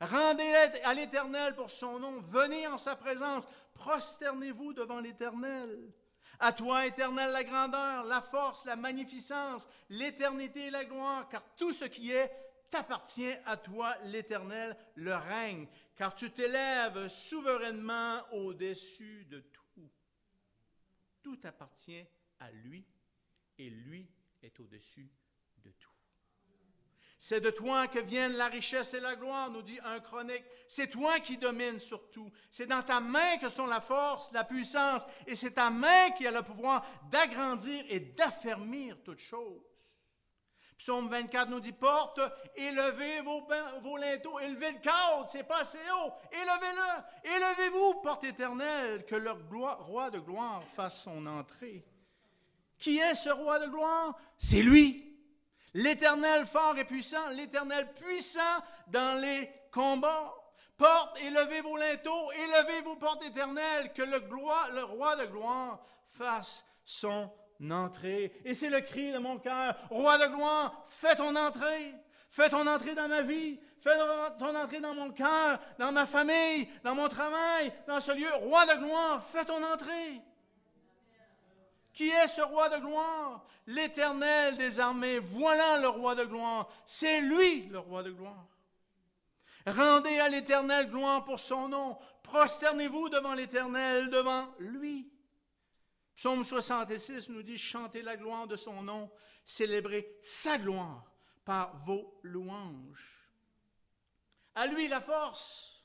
Rendez 0.00 0.54
à 0.84 0.94
l'Éternel 0.94 1.56
pour 1.56 1.70
son 1.70 1.98
nom, 1.98 2.20
venez 2.28 2.68
en 2.68 2.78
sa 2.78 2.94
présence, 2.94 3.44
prosternez-vous 3.74 4.72
devant 4.72 5.00
l'Éternel. 5.00 5.92
À 6.38 6.52
toi, 6.52 6.86
Éternel, 6.86 7.32
la 7.32 7.42
grandeur, 7.42 8.04
la 8.04 8.20
force, 8.20 8.64
la 8.64 8.76
magnificence, 8.76 9.66
l'éternité 9.90 10.66
et 10.66 10.70
la 10.70 10.84
gloire, 10.84 11.28
car 11.28 11.42
tout 11.56 11.72
ce 11.72 11.84
qui 11.84 12.12
est 12.12 12.30
t'appartient 12.70 13.34
à 13.44 13.56
toi, 13.56 13.96
l'Éternel, 14.04 14.76
le 14.94 15.16
règne, 15.16 15.66
car 15.98 16.14
tu 16.14 16.30
t'élèves 16.30 17.08
souverainement 17.08 18.22
au-dessus 18.32 19.24
de 19.24 19.40
tout. 19.40 19.90
Tout 21.22 21.40
appartient 21.42 22.06
à 22.38 22.52
lui 22.52 22.86
et 23.58 23.68
lui 23.68 24.08
est 24.40 24.60
au-dessus 24.60 25.10
de 25.64 25.72
tout. 25.72 25.90
C'est 27.18 27.40
de 27.40 27.50
toi 27.50 27.88
que 27.88 27.98
viennent 27.98 28.36
la 28.36 28.46
richesse 28.46 28.94
et 28.94 29.00
la 29.00 29.16
gloire, 29.16 29.50
nous 29.50 29.62
dit 29.62 29.80
un 29.82 29.98
chronique. 29.98 30.44
C'est 30.68 30.88
toi 30.88 31.18
qui 31.18 31.36
domines 31.36 31.80
sur 31.80 32.08
tout. 32.12 32.30
C'est 32.48 32.68
dans 32.68 32.84
ta 32.84 33.00
main 33.00 33.38
que 33.38 33.48
sont 33.48 33.66
la 33.66 33.80
force, 33.80 34.30
la 34.30 34.44
puissance, 34.44 35.02
et 35.26 35.34
c'est 35.34 35.54
ta 35.54 35.68
main 35.68 36.12
qui 36.16 36.28
a 36.28 36.30
le 36.30 36.42
pouvoir 36.42 36.86
d'agrandir 37.10 37.84
et 37.88 37.98
d'affermir 37.98 39.02
toutes 39.02 39.18
choses. 39.18 39.66
Psaume 40.78 41.08
24 41.08 41.50
nous 41.50 41.58
dit 41.58 41.72
Porte, 41.72 42.20
élevez 42.54 43.20
vos, 43.22 43.46
vos 43.82 43.96
linteaux, 43.96 44.38
élevez 44.38 44.70
le 44.70 44.78
cadre, 44.78 45.26
c'est 45.28 45.42
pas 45.42 45.62
assez 45.62 45.78
haut, 45.92 46.12
élevez-le, 46.30 47.34
élevez-vous, 47.36 47.94
porte 48.00 48.22
éternelle, 48.22 49.04
que 49.04 49.16
le 49.16 49.32
roi 49.32 50.10
de 50.10 50.20
gloire 50.20 50.62
fasse 50.76 51.02
son 51.02 51.26
entrée. 51.26 51.84
Qui 52.78 52.98
est 52.98 53.16
ce 53.16 53.30
roi 53.30 53.58
de 53.58 53.66
gloire? 53.66 54.16
C'est 54.38 54.62
lui. 54.62 55.04
L'Éternel 55.74 56.46
fort 56.46 56.78
et 56.78 56.84
puissant, 56.84 57.26
l'Éternel 57.30 57.92
puissant 57.94 58.62
dans 58.86 59.20
les 59.20 59.50
combats. 59.72 60.32
Porte, 60.76 61.20
élevez 61.22 61.60
vos 61.60 61.76
linteaux, 61.76 62.30
élevez 62.30 62.82
vos 62.82 62.94
portes 62.94 63.24
éternelles, 63.24 63.92
que 63.92 64.02
le, 64.02 64.20
le 64.74 64.84
roi 64.84 65.16
de 65.16 65.26
gloire 65.26 65.80
fasse 66.08 66.64
son 66.84 67.28
entrée. 67.70 68.32
Et 68.44 68.54
c'est 68.54 68.70
le 68.70 68.80
cri 68.80 69.12
de 69.12 69.18
mon 69.18 69.38
cœur, 69.38 69.74
roi 69.90 70.18
de 70.18 70.34
gloire, 70.34 70.84
fais 70.86 71.16
ton 71.16 71.34
entrée, 71.36 71.94
fais 72.30 72.48
ton 72.48 72.66
entrée 72.66 72.94
dans 72.94 73.08
ma 73.08 73.22
vie, 73.22 73.58
fais 73.78 73.96
ton 74.38 74.54
entrée 74.54 74.80
dans 74.80 74.94
mon 74.94 75.10
cœur, 75.10 75.58
dans 75.78 75.92
ma 75.92 76.06
famille, 76.06 76.68
dans 76.84 76.94
mon 76.94 77.08
travail, 77.08 77.72
dans 77.86 78.00
ce 78.00 78.12
lieu. 78.12 78.32
Roi 78.34 78.66
de 78.66 78.78
gloire, 78.84 79.22
fais 79.22 79.44
ton 79.44 79.62
entrée. 79.62 80.22
Qui 81.92 82.10
est 82.10 82.28
ce 82.28 82.42
roi 82.42 82.68
de 82.68 82.76
gloire? 82.76 83.44
L'Éternel 83.66 84.54
des 84.54 84.78
armées. 84.78 85.18
Voilà 85.18 85.78
le 85.78 85.88
roi 85.88 86.14
de 86.14 86.24
gloire. 86.24 86.68
C'est 86.86 87.20
lui 87.20 87.66
le 87.66 87.80
roi 87.80 88.04
de 88.04 88.12
gloire. 88.12 88.46
Rendez 89.66 90.16
à 90.20 90.28
l'Éternel 90.28 90.88
gloire 90.88 91.24
pour 91.24 91.40
son 91.40 91.68
nom. 91.68 91.98
Prosternez-vous 92.22 93.08
devant 93.08 93.34
l'Éternel, 93.34 94.10
devant 94.10 94.46
lui. 94.60 95.10
Psaume 96.18 96.42
66 96.42 97.28
nous 97.28 97.44
dit 97.44 97.56
chantez 97.56 98.02
la 98.02 98.16
gloire 98.16 98.48
de 98.48 98.56
son 98.56 98.82
nom, 98.82 99.08
célébrez 99.44 100.18
sa 100.20 100.58
gloire 100.58 101.12
par 101.44 101.76
vos 101.84 102.18
louanges. 102.24 103.30
À 104.56 104.66
lui 104.66 104.88
la 104.88 105.00
force, 105.00 105.80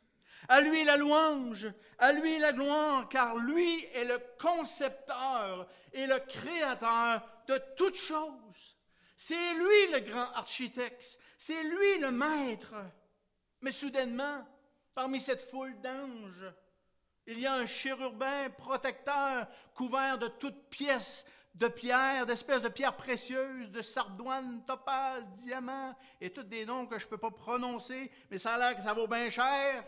à 0.48 0.60
lui 0.62 0.84
la 0.86 0.98
louange, 0.98 1.68
à 2.00 2.14
lui 2.14 2.40
la 2.40 2.52
gloire, 2.52 3.08
car 3.10 3.38
lui 3.38 3.84
est 3.94 4.06
le 4.06 4.20
concepteur 4.40 5.70
et 5.92 6.08
le 6.08 6.18
créateur 6.22 7.30
de 7.48 7.62
toutes 7.78 7.96
choses. 7.96 8.80
C'est 9.16 9.54
lui 9.54 9.92
le 9.92 10.00
grand 10.00 10.32
architecte, 10.32 11.20
c'est 11.38 11.64
lui 11.64 12.00
le 12.00 12.10
maître. 12.10 12.74
Mais 13.62 13.72
soudainement, 13.72 14.44
parmi 14.96 15.20
cette 15.20 15.48
foule 15.48 15.80
d'anges, 15.82 16.52
il 17.28 17.40
y 17.40 17.48
a 17.48 17.54
un 17.54 17.66
chérubin 17.66 18.50
protecteur 18.50 19.48
couvert 19.74 20.18
de 20.18 20.28
toutes 20.28 20.70
pièces 20.70 21.26
de 21.56 21.68
pierres, 21.68 22.26
d'espèces 22.26 22.62
de 22.62 22.70
pierres 22.70 22.98
précieuses, 22.98 23.72
de 23.72 23.82
sardoines, 23.82 24.66
topaz, 24.66 25.24
diamants, 25.38 25.96
et 26.20 26.32
tous 26.32 26.44
des 26.44 26.66
noms 26.66 26.88
que 26.88 26.98
je 26.98 27.06
ne 27.06 27.10
peux 27.10 27.18
pas 27.18 27.32
prononcer, 27.32 28.12
mais 28.32 28.38
ça 28.38 28.56
a 28.56 28.58
l'air 28.58 28.76
que 28.76 28.82
ça 28.82 28.94
vaut 28.94 29.08
bien 29.08 29.30
cher. 29.30 29.86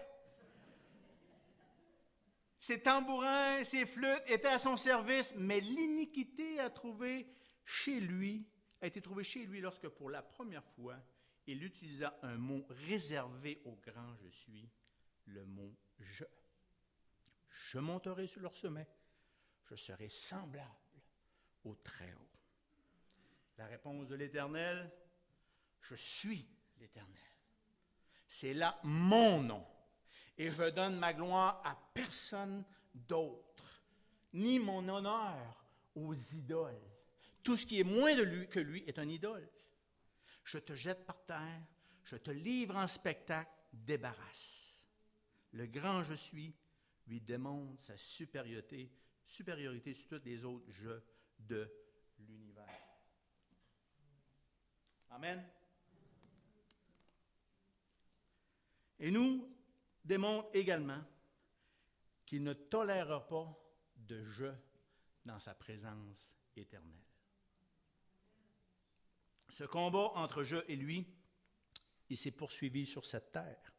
Ses 2.59 2.81
tambourins, 2.81 3.63
ses 3.63 3.85
flûtes 3.85 4.23
étaient 4.27 4.47
à 4.47 4.59
son 4.59 4.75
service, 4.75 5.33
mais 5.37 5.59
l'iniquité 5.59 6.59
a 6.59 6.69
trouvé 6.69 7.27
chez 7.63 7.99
lui, 7.99 8.47
a 8.81 8.87
été 8.87 9.01
trouvée 9.01 9.23
chez 9.23 9.45
lui 9.45 9.61
lorsque 9.61 9.87
pour 9.89 10.09
la 10.09 10.21
première 10.21 10.65
fois, 10.75 10.97
il 11.47 11.63
utilisa 11.63 12.17
un 12.23 12.37
mot 12.37 12.65
réservé 12.87 13.61
au 13.65 13.75
grand 13.75 14.15
je 14.23 14.29
suis, 14.29 14.69
le 15.25 15.45
mot 15.45 15.75
je. 15.99 16.25
Je 17.55 17.79
monterai 17.79 18.27
sur 18.27 18.41
leur 18.41 18.55
sommet, 18.55 18.87
je 19.63 19.75
serai 19.75 20.09
semblable 20.09 20.69
au 21.63 21.75
Très-Haut. 21.75 22.29
La 23.57 23.67
réponse 23.67 24.07
de 24.07 24.15
l'Éternel, 24.15 24.91
je 25.81 25.95
suis 25.95 26.45
l'Éternel. 26.77 27.13
C'est 28.27 28.53
là 28.53 28.77
mon 28.83 29.41
nom 29.41 29.65
et 30.37 30.51
je 30.51 30.69
donne 30.69 30.97
ma 30.97 31.13
gloire 31.13 31.61
à 31.63 31.77
personne 31.93 32.65
d'autre, 32.93 33.85
ni 34.33 34.59
mon 34.59 34.87
honneur 34.89 35.65
aux 35.95 36.13
idoles. 36.13 36.91
Tout 37.41 37.55
ce 37.55 37.65
qui 37.65 37.79
est 37.79 37.83
moins 37.83 38.15
de 38.15 38.23
lui 38.23 38.49
que 38.49 38.59
lui 38.59 38.83
est 38.85 38.99
un 38.99 39.07
idole. 39.07 39.49
Je 40.43 40.57
te 40.57 40.75
jette 40.75 41.05
par 41.05 41.23
terre, 41.25 41.63
je 42.03 42.17
te 42.17 42.31
livre 42.31 42.75
en 42.75 42.87
spectacle, 42.87 43.51
débarrasse. 43.71 44.85
Le 45.51 45.67
grand 45.67 46.03
je 46.03 46.13
suis 46.13 46.53
lui 47.07 47.21
démontre 47.21 47.81
sa 47.81 47.97
supériorité, 47.97 48.91
supériorité 49.23 49.93
sur 49.93 50.09
tous 50.09 50.25
les 50.25 50.43
autres 50.45 50.65
je 50.69 50.99
de 51.39 51.69
l'univers. 52.19 52.65
Amen. 55.09 55.43
Et 58.99 59.11
nous, 59.11 59.49
démontre 60.03 60.49
également 60.53 61.03
qu'il 62.25 62.43
ne 62.43 62.53
tolérera 62.53 63.27
pas 63.27 63.57
de 63.97 64.23
je 64.23 64.51
dans 65.25 65.39
sa 65.39 65.53
présence 65.53 66.35
éternelle. 66.55 66.93
Ce 69.49 69.63
combat 69.63 70.11
entre 70.15 70.43
je 70.43 70.57
et 70.67 70.75
lui, 70.75 71.07
il 72.09 72.17
s'est 72.17 72.31
poursuivi 72.31 72.85
sur 72.85 73.05
cette 73.05 73.31
terre 73.31 73.73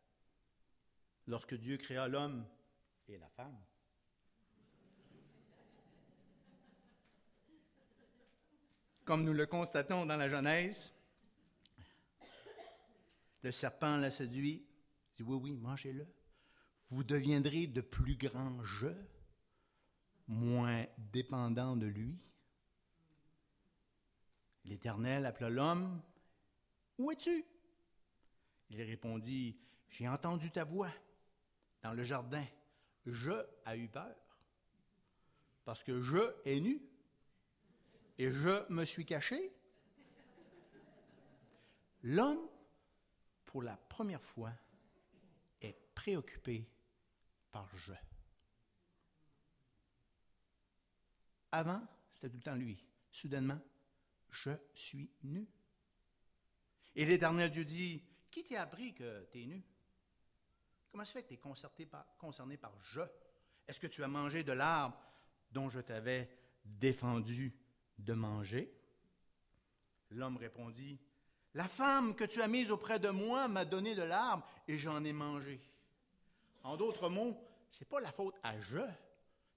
lorsque 1.27 1.55
Dieu 1.55 1.77
créa 1.77 2.09
l'homme 2.09 2.47
et 3.09 3.19
la 3.19 3.29
femme? 3.29 3.59
Comme 9.05 9.23
nous 9.23 9.33
le 9.33 9.47
constatons 9.47 10.05
dans 10.05 10.17
la 10.17 10.29
Genèse, 10.29 10.93
le 13.43 13.53
serpent 13.53 13.97
l'a 13.97 14.11
séduit, 14.11 14.67
dit 15.15 15.23
oui, 15.23 15.37
oui, 15.37 15.57
mangez-le 15.57 16.07
vous 16.91 17.05
deviendrez 17.05 17.67
de 17.67 17.81
plus 17.81 18.17
grands 18.17 18.63
je, 18.63 18.89
moins 20.29 20.87
dépendants 20.99 21.77
de 21.77 21.87
lui. 21.87 22.19
L'Éternel 24.65 25.27
appela 25.27 25.51
l'homme, 25.51 26.03
Où 26.99 27.11
es-tu 27.11 27.45
Il 28.71 28.83
répondit, 28.83 29.59
J'ai 29.89 30.09
entendu 30.09 30.51
ta 30.51 30.65
voix 30.65 30.93
dans 31.83 31.93
le 31.93 32.05
jardin. 32.05 32.45
Je 33.07 33.47
a 33.65 33.77
eu 33.77 33.89
peur, 33.89 34.17
parce 35.65 35.83
que 35.83 36.03
je 36.03 36.35
est 36.45 36.61
nu, 36.61 36.83
et 38.19 38.31
je 38.31 38.71
me 38.73 38.85
suis 38.85 39.07
caché. 39.07 39.53
L'homme, 42.03 42.49
pour 43.45 43.63
la 43.63 43.77
première 43.77 44.23
fois, 44.23 44.53
est 45.61 45.77
préoccupé 45.95 46.69
je. 47.75 47.93
Avant, 51.53 51.83
c'était 52.11 52.31
tout 52.31 52.37
le 52.37 52.43
temps 52.43 52.55
lui. 52.55 52.85
Soudainement, 53.11 53.61
je 54.31 54.51
suis 54.75 55.11
nu. 55.23 55.49
Et 56.95 57.05
l'Éternel 57.05 57.51
Dieu 57.51 57.65
dit, 57.65 58.03
qui 58.31 58.45
t'a 58.45 58.63
appris 58.63 58.95
que 58.95 59.27
tu 59.31 59.43
es 59.43 59.47
nu? 59.47 59.63
Comment 60.97 61.05
se 61.05 61.13
fait 61.13 61.25
que 61.25 61.29
tu 61.29 61.35
es 61.83 61.89
concerné 62.19 62.57
par, 62.57 62.73
je? 62.81 63.03
Est-ce 63.69 63.79
que 63.79 63.87
tu 63.87 64.03
as 64.03 64.09
mangé 64.09 64.43
de 64.43 64.53
l'arbre 64.53 64.97
dont 65.53 65.69
je 65.69 65.81
t'avais 65.81 66.27
défendu 66.65 67.55
de 67.99 68.15
manger? 68.15 68.75
L'homme 70.13 70.39
répondit, 70.39 70.99
La 71.53 71.69
femme 71.69 72.17
que 72.17 72.25
tu 72.25 72.41
as 72.41 72.49
mise 72.49 72.71
auprès 72.71 72.99
de 72.99 73.11
moi 73.11 73.47
m'a 73.47 73.67
donné 73.67 73.95
de 73.95 74.05
l'arbre 74.05 74.49
et 74.67 74.79
j'en 74.79 75.05
ai 75.05 75.13
mangé. 75.13 75.61
En 76.63 76.79
d'autres 76.79 77.11
mots, 77.11 77.47
ce 77.69 77.85
n'est 77.85 77.89
pas 77.91 78.01
la 78.01 78.11
faute 78.11 78.37
à 78.43 78.59
je, 78.59 78.81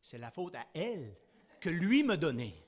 c'est 0.01 0.17
la 0.17 0.31
faute 0.31 0.55
à 0.55 0.67
elle 0.73 1.15
que 1.61 1.69
lui 1.69 2.03
me 2.03 2.17
donnait. 2.17 2.61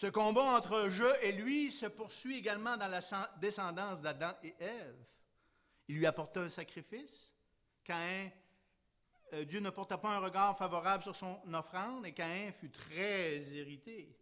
Ce 0.00 0.06
combat 0.06 0.56
entre 0.56 0.88
je 0.88 1.04
et 1.22 1.32
lui 1.32 1.70
se 1.70 1.84
poursuit 1.84 2.38
également 2.38 2.78
dans 2.78 2.88
la 2.88 3.00
descendance 3.38 4.00
d'Adam 4.00 4.32
et 4.42 4.54
Ève. 4.58 4.96
Il 5.88 5.96
lui 5.96 6.06
apporta 6.06 6.40
un 6.40 6.48
sacrifice. 6.48 7.30
Caïn, 7.84 8.30
euh, 9.34 9.44
Dieu 9.44 9.60
ne 9.60 9.68
porta 9.68 9.98
pas 9.98 10.08
un 10.08 10.20
regard 10.20 10.56
favorable 10.56 11.02
sur 11.02 11.14
son 11.14 11.38
offrande 11.52 12.06
et 12.06 12.14
Caïn 12.14 12.50
fut 12.50 12.70
très 12.70 13.40
irrité. 13.40 14.16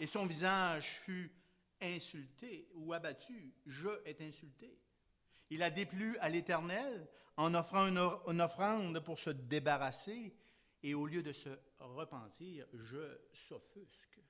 Et 0.00 0.04
son 0.04 0.26
visage 0.26 0.98
fut 0.98 1.32
insulté 1.80 2.68
ou 2.74 2.92
abattu. 2.92 3.54
Je 3.64 3.88
est 4.04 4.20
insulté. 4.20 4.78
Il 5.48 5.62
a 5.62 5.70
déplu 5.70 6.18
à 6.18 6.28
l'Éternel 6.28 7.08
en 7.38 7.54
offrant 7.54 7.86
une 7.86 8.42
offrande 8.42 9.00
pour 9.00 9.18
se 9.18 9.30
débarrasser 9.30 10.36
et 10.82 10.92
au 10.92 11.06
lieu 11.06 11.22
de 11.22 11.32
se 11.32 11.58
repentir, 11.78 12.66
je 12.74 13.18
s'offusque. 13.32 14.20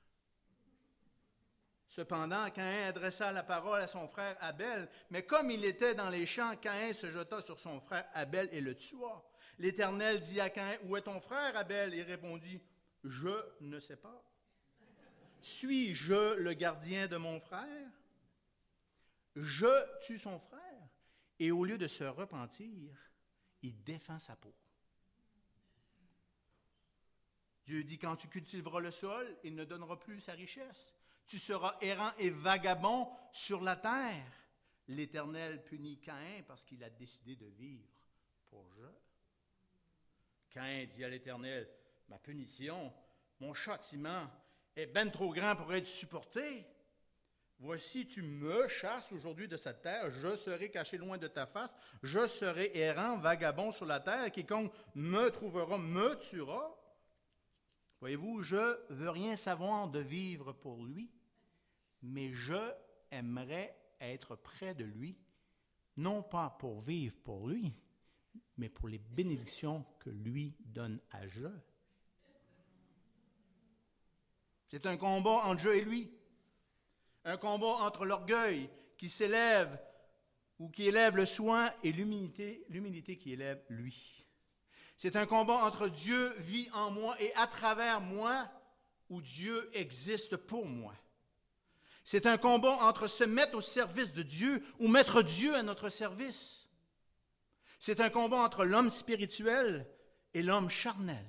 Cependant, 1.88 2.50
Caïn 2.50 2.88
adressa 2.88 3.30
la 3.32 3.42
parole 3.42 3.80
à 3.80 3.86
son 3.86 4.08
frère 4.08 4.36
Abel, 4.40 4.88
mais 5.10 5.24
comme 5.24 5.50
il 5.50 5.64
était 5.64 5.94
dans 5.94 6.08
les 6.08 6.26
champs, 6.26 6.56
Caïn 6.56 6.92
se 6.92 7.10
jeta 7.10 7.40
sur 7.40 7.58
son 7.58 7.80
frère 7.80 8.06
Abel 8.12 8.48
et 8.52 8.60
le 8.60 8.74
tua. 8.74 9.24
L'Éternel 9.58 10.20
dit 10.20 10.40
à 10.40 10.50
Caïn, 10.50 10.78
Où 10.84 10.96
est 10.96 11.02
ton 11.02 11.20
frère 11.20 11.56
Abel? 11.56 11.94
Il 11.94 12.02
répondit, 12.02 12.60
Je 13.04 13.30
ne 13.60 13.78
sais 13.78 13.96
pas. 13.96 14.22
Suis-je 15.40 16.34
le 16.34 16.52
gardien 16.54 17.06
de 17.06 17.16
mon 17.16 17.38
frère? 17.38 17.90
Je 19.36 20.00
tue 20.04 20.18
son 20.18 20.40
frère. 20.40 20.60
Et 21.38 21.52
au 21.52 21.64
lieu 21.64 21.78
de 21.78 21.86
se 21.86 22.04
repentir, 22.04 22.90
il 23.62 23.82
défend 23.84 24.18
sa 24.18 24.34
peau. 24.34 24.54
Dieu 27.64 27.84
dit, 27.84 27.98
quand 27.98 28.16
tu 28.16 28.28
cultiveras 28.28 28.80
le 28.80 28.90
sol, 28.90 29.36
il 29.44 29.54
ne 29.54 29.64
donnera 29.64 29.98
plus 29.98 30.20
sa 30.20 30.32
richesse. 30.32 30.95
Tu 31.26 31.38
seras 31.38 31.76
errant 31.80 32.12
et 32.18 32.30
vagabond 32.30 33.08
sur 33.32 33.60
la 33.60 33.76
terre. 33.76 34.32
L'Éternel 34.88 35.64
punit 35.64 35.98
Caïn 35.98 36.42
parce 36.46 36.62
qu'il 36.62 36.82
a 36.84 36.90
décidé 36.90 37.34
de 37.34 37.46
vivre 37.46 37.88
pour 38.48 38.68
je. 38.70 38.86
Caïn 40.50 40.86
dit 40.86 41.04
à 41.04 41.08
l'Éternel, 41.08 41.68
ma 42.08 42.18
punition, 42.18 42.92
mon 43.40 43.52
châtiment 43.52 44.30
est 44.76 44.86
bien 44.86 45.08
trop 45.08 45.32
grand 45.32 45.56
pour 45.56 45.74
être 45.74 45.86
supporté. 45.86 46.64
Voici, 47.58 48.06
tu 48.06 48.22
me 48.22 48.68
chasses 48.68 49.12
aujourd'hui 49.12 49.48
de 49.48 49.56
cette 49.56 49.80
terre, 49.80 50.10
je 50.10 50.36
serai 50.36 50.70
caché 50.70 50.98
loin 50.98 51.16
de 51.16 51.26
ta 51.26 51.46
face, 51.46 51.74
je 52.02 52.26
serai 52.26 52.70
errant, 52.76 53.16
vagabond 53.16 53.72
sur 53.72 53.86
la 53.86 53.98
terre, 53.98 54.30
quiconque 54.30 54.72
me 54.94 55.30
trouvera 55.30 55.78
me 55.78 56.14
tuera. 56.18 56.78
Voyez-vous, 58.00 58.42
je 58.42 58.78
veux 58.90 59.08
rien 59.08 59.36
savoir 59.36 59.88
de 59.88 60.00
vivre 60.00 60.52
pour 60.52 60.84
lui, 60.84 61.10
mais 62.02 62.32
je 62.32 62.72
aimerais 63.10 63.76
être 64.00 64.36
près 64.36 64.74
de 64.74 64.84
lui, 64.84 65.16
non 65.96 66.22
pas 66.22 66.56
pour 66.58 66.80
vivre 66.80 67.14
pour 67.24 67.48
lui, 67.48 67.72
mais 68.56 68.68
pour 68.68 68.88
les 68.88 68.98
bénédictions 68.98 69.84
que 69.98 70.10
lui 70.10 70.54
donne 70.60 71.00
à 71.10 71.26
je. 71.26 71.48
C'est 74.68 74.86
un 74.86 74.96
combat 74.96 75.42
entre 75.44 75.62
je 75.62 75.68
et 75.70 75.84
lui, 75.84 76.10
un 77.24 77.36
combat 77.36 77.66
entre 77.66 78.04
l'orgueil 78.04 78.68
qui 78.96 79.08
s'élève 79.08 79.80
ou 80.58 80.68
qui 80.68 80.86
élève 80.86 81.16
le 81.16 81.26
soin 81.26 81.72
et 81.82 81.92
l'humilité, 81.92 82.64
l'humilité 82.68 83.16
qui 83.16 83.32
élève 83.32 83.62
lui. 83.68 84.24
C'est 84.96 85.16
un 85.16 85.26
combat 85.26 85.64
entre 85.64 85.88
Dieu 85.88 86.32
vit 86.38 86.70
en 86.72 86.90
moi 86.90 87.20
et 87.20 87.34
à 87.34 87.46
travers 87.46 88.00
moi, 88.00 88.50
où 89.10 89.20
Dieu 89.20 89.70
existe 89.74 90.36
pour 90.36 90.66
moi. 90.66 90.94
C'est 92.06 92.26
un 92.26 92.38
combat 92.38 92.78
entre 92.82 93.08
se 93.08 93.24
mettre 93.24 93.58
au 93.58 93.60
service 93.60 94.12
de 94.12 94.22
Dieu 94.22 94.62
ou 94.78 94.86
mettre 94.86 95.22
Dieu 95.22 95.56
à 95.56 95.64
notre 95.64 95.88
service. 95.88 96.68
C'est 97.80 97.98
un 97.98 98.10
combat 98.10 98.36
entre 98.36 98.64
l'homme 98.64 98.90
spirituel 98.90 99.90
et 100.32 100.44
l'homme 100.44 100.68
charnel. 100.68 101.26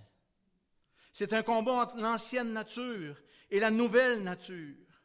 C'est 1.13 1.33
un 1.33 1.41
combat 1.41 1.71
entre 1.71 1.97
l'ancienne 1.97 2.53
nature 2.53 3.19
et 3.49 3.59
la 3.59 3.71
nouvelle 3.71 4.21
nature. 4.21 5.01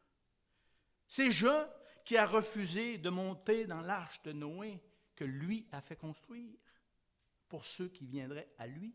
C'est 1.07 1.31
Jean 1.31 1.67
qui 2.05 2.19
a 2.19 2.27
refusé 2.27 2.99
de 2.99 3.09
monter 3.09 3.65
dans 3.65 3.81
l'arche 3.81 4.23
de 4.25 4.33
Noé 4.33 4.79
que 5.17 5.25
lui 5.25 5.67
a 5.73 5.81
fait 5.81 5.97
construire 5.97 6.59
pour 7.49 7.65
ceux 7.65 7.89
qui 7.89 8.05
viendraient 8.05 8.53
à 8.59 8.67
lui. 8.67 8.95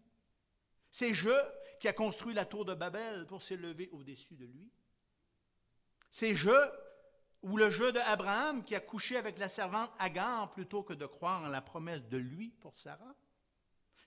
C'est 0.92 1.16
je 1.16 1.34
qui 1.80 1.88
a 1.88 1.94
construit 1.94 2.36
la 2.36 2.46
tour 2.46 2.66
de 2.66 2.76
Babel 2.76 3.26
pour 3.26 3.42
s'élever 3.42 3.90
au-dessus 3.94 4.36
de 4.36 4.46
lui. 4.46 4.72
C'est 6.10 6.36
je 6.36 6.56
ou 7.44 7.58
le 7.58 7.70
jeu 7.70 7.92
d'Abraham 7.92 8.64
qui 8.64 8.76
a 8.76 8.80
couché 8.80 9.18
avec 9.18 9.38
la 9.38 9.50
servante 9.50 9.92
Agar 10.00 10.52
plutôt 10.52 10.84
que 10.84 10.94
de 10.94 11.06
croire 11.06 11.44
en 11.44 11.48
la 11.48 11.62
promesse 11.62 12.06
de 12.08 12.18
lui 12.18 12.50
pour 12.50 12.76
Sarah? 12.76 13.16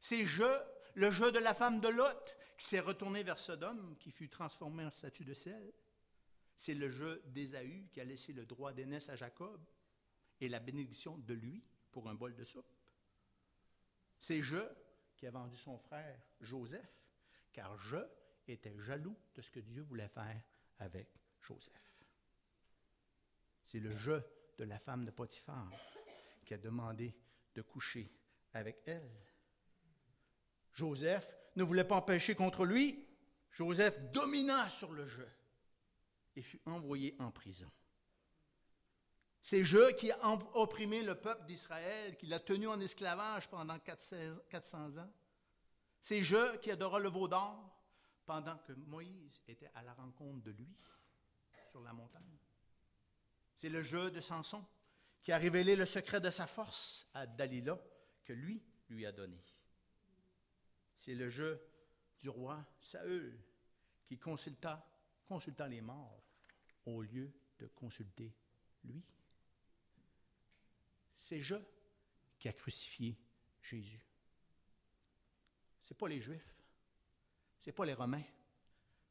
C'est 0.00 0.24
je, 0.24 0.60
le 0.94 1.10
jeu 1.10 1.30
de 1.30 1.38
la 1.38 1.54
femme 1.54 1.80
de 1.80 1.88
Lot 1.88 2.36
qui 2.58 2.66
s'est 2.66 2.80
retournée 2.80 3.22
vers 3.22 3.38
Sodome, 3.38 3.96
qui 3.98 4.10
fut 4.10 4.28
transformée 4.28 4.84
en 4.84 4.90
statue 4.90 5.24
de 5.24 5.34
sel? 5.34 5.72
C'est 6.56 6.74
le 6.74 6.90
jeu 6.90 7.22
d'Ésaü 7.26 7.88
qui 7.92 8.00
a 8.00 8.04
laissé 8.04 8.32
le 8.32 8.44
droit 8.44 8.72
d'aînesse 8.72 9.08
à 9.08 9.16
Jacob 9.16 9.64
et 10.40 10.48
la 10.48 10.60
bénédiction 10.60 11.16
de 11.18 11.34
lui 11.34 11.62
pour 11.90 12.08
un 12.08 12.14
bol 12.14 12.34
de 12.34 12.44
soupe? 12.44 12.74
C'est 14.18 14.42
je 14.42 14.60
qui 15.16 15.26
a 15.26 15.30
vendu 15.30 15.56
son 15.56 15.78
frère 15.78 16.20
Joseph, 16.40 16.98
car 17.52 17.76
je 17.76 17.98
étais 18.48 18.74
jaloux 18.78 19.16
de 19.34 19.42
ce 19.42 19.50
que 19.50 19.60
Dieu 19.60 19.82
voulait 19.82 20.08
faire 20.08 20.42
avec 20.78 21.08
Joseph. 21.40 21.89
C'est 23.70 23.78
le 23.78 23.96
je 23.96 24.20
de 24.58 24.64
la 24.64 24.80
femme 24.80 25.04
de 25.04 25.12
Potiphar 25.12 25.70
qui 26.44 26.54
a 26.54 26.58
demandé 26.58 27.14
de 27.54 27.62
coucher 27.62 28.12
avec 28.52 28.82
elle. 28.86 29.08
Joseph 30.72 31.32
ne 31.54 31.62
voulait 31.62 31.84
pas 31.84 31.94
empêcher 31.94 32.34
contre 32.34 32.64
lui. 32.64 33.06
Joseph 33.52 34.10
domina 34.10 34.68
sur 34.68 34.92
le 34.92 35.06
jeu 35.06 35.28
et 36.34 36.42
fut 36.42 36.60
envoyé 36.66 37.14
en 37.20 37.30
prison. 37.30 37.70
C'est 39.40 39.62
je 39.62 39.92
qui 39.92 40.10
a 40.10 40.18
opprimé 40.54 41.04
le 41.04 41.14
peuple 41.14 41.46
d'Israël, 41.46 42.16
qui 42.16 42.26
l'a 42.26 42.40
tenu 42.40 42.66
en 42.66 42.80
esclavage 42.80 43.48
pendant 43.48 43.78
400 43.78 44.98
ans. 44.98 45.12
C'est 46.00 46.24
je 46.24 46.56
qui 46.56 46.72
adora 46.72 46.98
le 46.98 47.08
veau 47.08 47.28
d'or 47.28 47.72
pendant 48.26 48.58
que 48.58 48.72
Moïse 48.72 49.40
était 49.46 49.70
à 49.76 49.82
la 49.84 49.94
rencontre 49.94 50.42
de 50.42 50.50
lui 50.50 50.76
sur 51.68 51.82
la 51.82 51.92
montagne. 51.92 52.40
C'est 53.60 53.68
le 53.68 53.82
jeu 53.82 54.10
de 54.10 54.22
Samson 54.22 54.64
qui 55.22 55.32
a 55.32 55.36
révélé 55.36 55.76
le 55.76 55.84
secret 55.84 56.18
de 56.18 56.30
sa 56.30 56.46
force 56.46 57.06
à 57.12 57.26
Dalila 57.26 57.78
que 58.24 58.32
lui 58.32 58.62
lui 58.88 59.04
a 59.04 59.12
donné. 59.12 59.38
C'est 60.96 61.14
le 61.14 61.28
jeu 61.28 61.60
du 62.18 62.30
roi 62.30 62.66
Saül 62.80 63.38
qui 64.06 64.18
consulta, 64.18 64.90
consulta 65.26 65.68
les 65.68 65.82
morts 65.82 66.24
au 66.86 67.02
lieu 67.02 67.30
de 67.58 67.66
consulter 67.66 68.34
lui. 68.82 69.04
C'est 71.18 71.42
je 71.42 71.56
qui 72.38 72.48
a 72.48 72.54
crucifié 72.54 73.18
Jésus. 73.60 74.06
Ce 75.80 75.92
n'est 75.92 75.98
pas 75.98 76.08
les 76.08 76.22
Juifs, 76.22 76.56
ce 77.58 77.68
n'est 77.68 77.74
pas 77.74 77.84
les 77.84 77.92
Romains, 77.92 78.24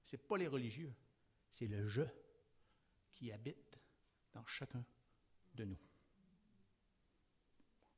ce 0.03 0.15
n'est 0.15 0.23
pas 0.23 0.39
les 0.39 0.47
religieux, 0.47 0.95
c'est 1.51 1.67
le 1.67 1.87
je 1.87 2.01
qui 3.13 3.31
habite 3.31 3.78
dans 4.33 4.45
chacun 4.45 4.83
de 5.55 5.65
nous. 5.65 5.79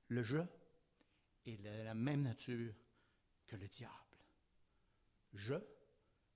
Le 0.07 0.23
je 0.23 0.39
est 1.45 1.57
de 1.57 1.83
la 1.83 1.93
même 1.93 2.23
nature 2.23 2.73
que 3.47 3.55
le 3.55 3.67
diable. 3.67 3.95
Je 5.33 5.55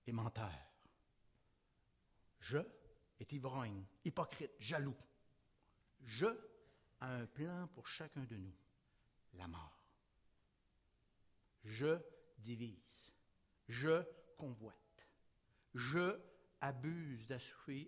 est 0.07 0.11
menteur. 0.11 0.53
Je 2.39 2.59
est 3.19 3.31
ivrogne, 3.33 3.85
hypocrite, 4.03 4.51
jaloux. 4.59 4.95
Je 6.03 6.27
a 6.99 7.07
un 7.07 7.25
plan 7.25 7.67
pour 7.73 7.87
chacun 7.87 8.23
de 8.23 8.37
nous, 8.37 8.55
la 9.33 9.47
mort. 9.47 9.81
Je 11.63 11.99
divise. 12.37 13.11
Je 13.67 14.03
convoite. 14.37 15.07
Je 15.73 16.19
abuse 16.61 17.27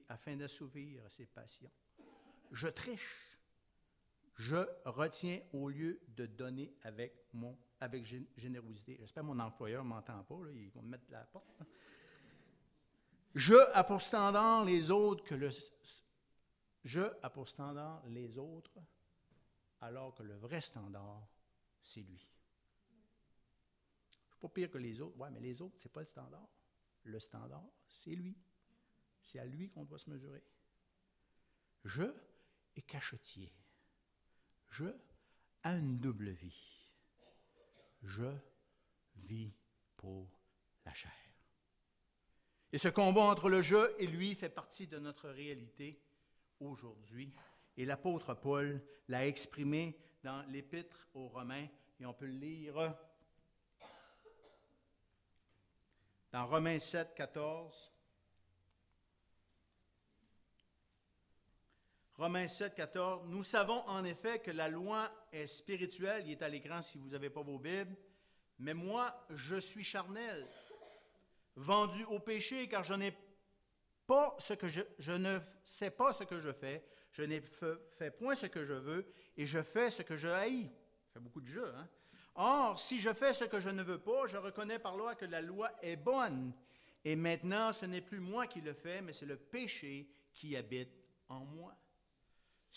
afin 0.10 0.36
d'assouvir 0.36 1.10
ses 1.12 1.26
passions. 1.26 1.72
Je 2.52 2.68
triche. 2.68 3.28
Je 4.36 4.68
retiens 4.86 5.42
au 5.52 5.70
lieu 5.70 6.00
de 6.10 6.28
donner 6.28 6.76
avec, 6.84 7.26
mon, 7.34 7.58
avec 7.80 8.06
générosité. 8.38 8.98
J'espère 9.00 9.24
que 9.24 9.28
mon 9.28 9.40
employeur 9.40 9.84
ne 9.84 9.90
m'entend 9.90 10.24
pas, 10.24 10.36
là, 10.46 10.52
il 10.54 10.70
va 10.70 10.82
me 10.82 10.90
mettre 10.90 11.06
la 11.10 11.24
porte. 11.26 11.64
Je 13.34 13.56
a 13.74 13.84
pour 13.84 14.02
standard 14.02 14.64
les 14.66 14.92
autres 14.92 15.24
que 15.24 15.36
le. 15.36 15.50
Je 16.84 17.02
a 17.22 17.30
pour 17.30 17.50
standard 17.50 18.04
les 18.08 18.38
autres, 18.38 18.80
alors 19.82 20.14
que 20.16 20.24
le 20.24 20.36
vrai 20.36 20.62
standard, 20.62 21.28
c'est 21.82 22.02
lui. 22.02 22.20
Je 24.10 24.18
ne 24.18 24.32
suis 24.32 24.40
pas 24.40 24.50
pire 24.50 24.72
que 24.72 24.78
les 24.78 25.02
autres. 25.02 25.16
Oui, 25.18 25.30
mais 25.32 25.40
les 25.40 25.62
autres, 25.62 25.80
ce 25.80 25.88
n'est 25.88 25.92
pas 25.92 26.02
le 26.02 26.06
standard. 26.06 26.48
Le 27.04 27.20
standard, 27.20 27.66
c'est 27.88 28.16
lui. 28.16 28.38
C'est 29.22 29.40
à 29.40 29.46
lui 29.46 29.70
qu'on 29.70 29.84
doit 29.84 30.00
se 30.00 30.10
mesurer. 30.10 30.44
Je 31.84 32.14
est 32.78 32.84
cachetier. 32.84 33.54
Je 34.72 34.86
a 35.64 35.76
une 35.76 36.00
double 36.00 36.30
vie. 36.30 36.88
Je 38.04 38.32
vis 39.16 39.54
pour 39.96 40.30
la 40.86 40.94
chair. 40.94 41.12
Et 42.72 42.78
ce 42.78 42.88
combat 42.88 43.22
entre 43.22 43.50
le 43.50 43.62
je 43.62 43.96
et 44.00 44.08
lui 44.08 44.36
fait 44.36 44.50
partie 44.50 44.88
de 44.88 45.00
notre 45.00 45.30
réalité 45.30 46.02
aujourd'hui. 46.60 47.34
Et 47.78 47.86
l'apôtre 47.86 48.34
Paul 48.34 48.84
l'a 49.08 49.28
exprimé 49.28 49.98
dans 50.24 50.44
l'épître 50.50 51.08
aux 51.14 51.28
Romains, 51.28 51.68
et 52.00 52.06
on 52.06 52.14
peut 52.14 52.26
le 52.26 52.34
lire 52.34 52.96
dans 56.32 56.46
Romains 56.46 56.80
7, 56.80 57.16
14. 57.16 57.97
Romains 62.18 62.48
7, 62.48 62.74
14. 62.74 63.28
Nous 63.28 63.44
savons 63.44 63.88
en 63.88 64.04
effet 64.04 64.40
que 64.40 64.50
la 64.50 64.70
loi 64.70 65.12
est 65.32 65.46
spirituelle. 65.46 66.24
Il 66.26 66.32
est 66.32 66.42
à 66.42 66.50
l'écran 66.50 66.82
si 66.82 66.98
vous 66.98 67.10
n'avez 67.10 67.30
pas 67.30 67.44
vos 67.44 67.60
Bibles. 67.60 67.96
Mais 68.58 68.74
moi, 68.74 69.16
je 69.30 69.58
suis 69.58 69.84
charnel, 69.84 70.44
vendu 71.56 72.04
au 72.06 72.20
péché, 72.20 72.68
car 72.68 72.84
je 72.84 72.96
n'ai 72.96 73.16
pas 74.08 74.36
ce 74.40 74.56
que 74.56 74.68
je, 74.68 75.12
ne 75.12 75.38
sais 75.64 75.92
pas 75.92 76.12
ce 76.12 76.24
que 76.24 76.40
je 76.40 76.52
fais. 76.52 76.84
Je 77.12 77.22
n'ai 77.22 77.40
fait 77.40 78.10
point 78.10 78.34
ce 78.34 78.48
que 78.48 78.66
je 78.66 78.74
veux, 78.74 79.14
et 79.38 79.46
je 79.46 79.62
fais 79.62 79.92
ce 79.92 80.02
que 80.02 80.18
je 80.18 80.28
haïs. 80.28 80.72
Ça 81.06 81.14
fait 81.14 81.20
beaucoup 81.20 81.42
de 81.42 81.48
jeux, 81.48 81.72
hein? 81.76 81.88
Or, 82.34 82.80
si 82.80 83.00
je 83.00 83.14
fais 83.14 83.34
ce 83.34 83.46
que 83.46 83.60
je 83.60 83.70
ne 83.70 83.84
veux 83.84 84.00
pas, 84.00 84.26
je 84.28 84.38
reconnais 84.38 84.80
par 84.80 84.98
là 84.98 85.14
que 85.14 85.26
la 85.26 85.42
loi 85.42 85.72
est 85.84 85.96
bonne. 85.96 86.54
Et 87.04 87.16
maintenant, 87.16 87.74
ce 87.74 87.86
n'est 87.86 88.02
plus 88.02 88.20
moi 88.20 88.48
qui 88.48 88.62
le 88.62 88.74
fais, 88.74 89.02
mais 89.02 89.14
c'est 89.14 89.26
le 89.26 89.38
péché 89.38 90.10
qui 90.34 90.56
habite 90.56 90.94
en 91.30 91.46
moi. 91.46 91.76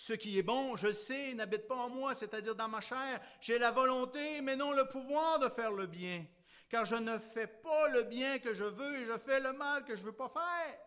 Ce 0.01 0.15
qui 0.15 0.39
est 0.39 0.43
bon, 0.43 0.77
je 0.77 0.93
sais, 0.93 1.35
n'habite 1.35 1.69
pas 1.69 1.75
en 1.75 1.91
moi, 1.91 2.15
c'est-à-dire 2.15 2.55
dans 2.55 2.69
ma 2.69 2.81
chair. 2.81 3.21
J'ai 3.39 3.59
la 3.59 3.71
volonté, 3.71 4.41
mais 4.41 4.57
non 4.57 4.73
le 4.73 4.89
pouvoir 4.89 5.39
de 5.39 5.51
faire 5.51 5.73
le 5.73 5.87
bien. 5.87 6.25
Car 6.71 6.87
je 6.87 6.95
ne 6.95 7.19
fais 7.19 7.47
pas 7.47 7.89
le 7.89 8.05
bien 8.05 8.39
que 8.39 8.55
je 8.55 8.65
veux 8.65 8.97
et 8.97 9.05
je 9.05 9.19
fais 9.19 9.41
le 9.41 9.53
mal 9.53 9.85
que 9.85 9.95
je 9.95 10.01
ne 10.01 10.07
veux 10.07 10.17
pas 10.17 10.31
faire. 10.31 10.79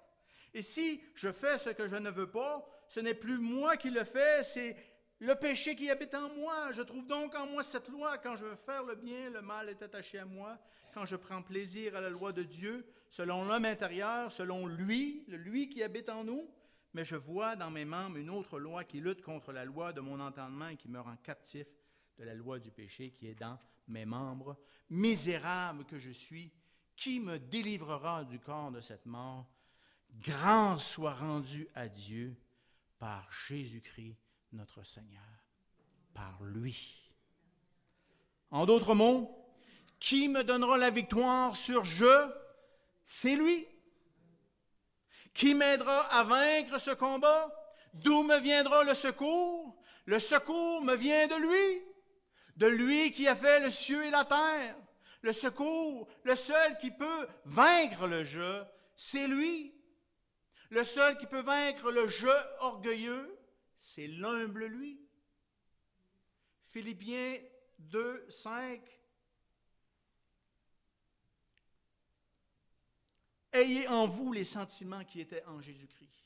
Et 0.56 0.64
si 0.64 1.00
je 1.14 1.32
fais 1.32 1.60
ce 1.60 1.70
que 1.70 1.88
je 1.88 1.96
ne 1.96 2.10
veux 2.10 2.32
pas, 2.32 2.68
ce 2.88 3.02
n'est 3.02 3.14
plus 3.14 3.38
moi 3.38 3.78
qui 3.78 3.92
le 3.92 4.04
fais, 4.04 4.42
c'est 4.42 4.76
le 5.20 5.36
péché 5.36 5.76
qui 5.76 5.92
habite 5.92 6.16
en 6.16 6.30
moi. 6.30 6.72
Je 6.72 6.82
trouve 6.82 7.06
donc 7.06 7.36
en 7.36 7.46
moi 7.46 7.62
cette 7.62 7.90
loi. 7.90 8.18
Quand 8.18 8.36
je 8.36 8.46
veux 8.46 8.56
faire 8.56 8.82
le 8.82 8.96
bien, 8.96 9.30
le 9.30 9.44
mal 9.44 9.70
est 9.70 9.84
attaché 9.84 10.18
à 10.18 10.26
moi. 10.26 10.58
Quand 10.92 11.06
je 11.06 11.18
prends 11.18 11.44
plaisir 11.44 11.96
à 11.96 12.02
la 12.02 12.10
loi 12.10 12.32
de 12.32 12.42
Dieu, 12.42 12.84
selon 13.12 13.46
l'homme 13.46 13.66
intérieur, 13.66 14.32
selon 14.32 14.66
lui, 14.66 15.24
le 15.28 15.38
lui 15.38 15.70
qui 15.70 15.84
habite 15.84 16.10
en 16.10 16.24
nous, 16.24 16.50
mais 16.94 17.04
je 17.04 17.16
vois 17.16 17.56
dans 17.56 17.72
mes 17.72 17.86
membres 17.86 18.18
une 18.18 18.30
autre 18.30 18.60
loi 18.60 18.84
qui 18.84 19.00
lutte 19.00 19.22
contre 19.22 19.52
la 19.52 19.66
loi 19.66 19.94
de 19.94 20.02
mon 20.02 20.20
entendement 20.20 20.68
et 20.68 20.78
qui 20.78 20.90
me 20.90 21.00
rend 21.00 21.18
captif 21.18 21.68
de 22.18 22.24
la 22.24 22.36
loi 22.36 22.60
du 22.60 22.72
péché 22.72 23.12
qui 23.12 23.28
est 23.28 23.36
dans 23.36 23.58
mes 23.88 24.06
membres. 24.06 24.58
Misérable 24.90 25.86
que 25.86 25.98
je 25.98 26.12
suis, 26.12 26.52
qui 26.96 27.20
me 27.20 27.40
délivrera 27.40 28.24
du 28.24 28.40
corps 28.40 28.72
de 28.72 28.82
cette 28.82 29.06
mort? 29.06 29.48
Grand 30.20 30.78
soit 30.78 31.16
rendu 31.16 31.68
à 31.74 31.88
Dieu 31.88 32.36
par 33.00 33.28
Jésus-Christ 33.48 34.16
notre 34.52 34.84
Seigneur, 34.84 35.22
par 36.14 36.44
lui. 36.44 37.12
En 38.52 38.68
d'autres 38.68 38.94
mots, 38.94 39.44
qui 40.00 40.30
me 40.30 40.44
donnera 40.44 40.78
la 40.78 40.92
victoire 40.92 41.56
sur 41.56 41.84
je? 41.84 42.30
C'est 43.06 43.36
lui. 43.36 43.66
Qui 45.34 45.56
m'aidera 45.56 46.02
à 46.14 46.24
vaincre 46.24 46.80
ce 46.80 46.92
combat? 46.92 47.52
D'où 47.94 48.24
me 48.24 48.40
viendra 48.40 48.84
le 48.84 48.94
secours? 48.94 49.76
Le 50.06 50.20
secours 50.20 50.84
me 50.84 50.96
vient 50.96 51.28
de 51.28 51.36
lui, 51.36 51.82
de 52.58 52.68
lui 52.68 53.12
qui 53.12 53.28
a 53.28 53.36
fait 53.36 53.62
le 53.62 53.70
ciel 53.70 54.04
et 54.04 54.12
la 54.12 54.26
terre. 54.26 54.76
Le 55.22 55.32
secours, 55.32 56.08
le 56.24 56.36
seul 56.36 56.78
qui 56.78 56.92
peut 56.92 57.28
vaincre 57.46 58.08
le 58.08 58.24
jeu, 58.24 58.66
c'est 58.96 59.28
lui. 59.28 59.74
Le 60.70 60.84
seul 60.84 61.18
qui 61.18 61.28
peut 61.28 61.42
vaincre 61.42 61.92
le 61.92 62.08
jeu 62.08 62.36
orgueilleux, 62.60 63.40
c'est 63.80 64.08
l'humble 64.08 64.66
lui. 64.66 65.00
Philippiens 66.72 67.38
2, 67.80 68.26
5 68.30 68.82
Ayez 73.54 73.88
en 73.88 74.08
vous 74.08 74.34
les 74.34 74.46
sentiments 74.46 75.04
qui 75.04 75.22
étaient 75.22 75.46
en 75.46 75.62
Jésus-Christ, 75.62 76.26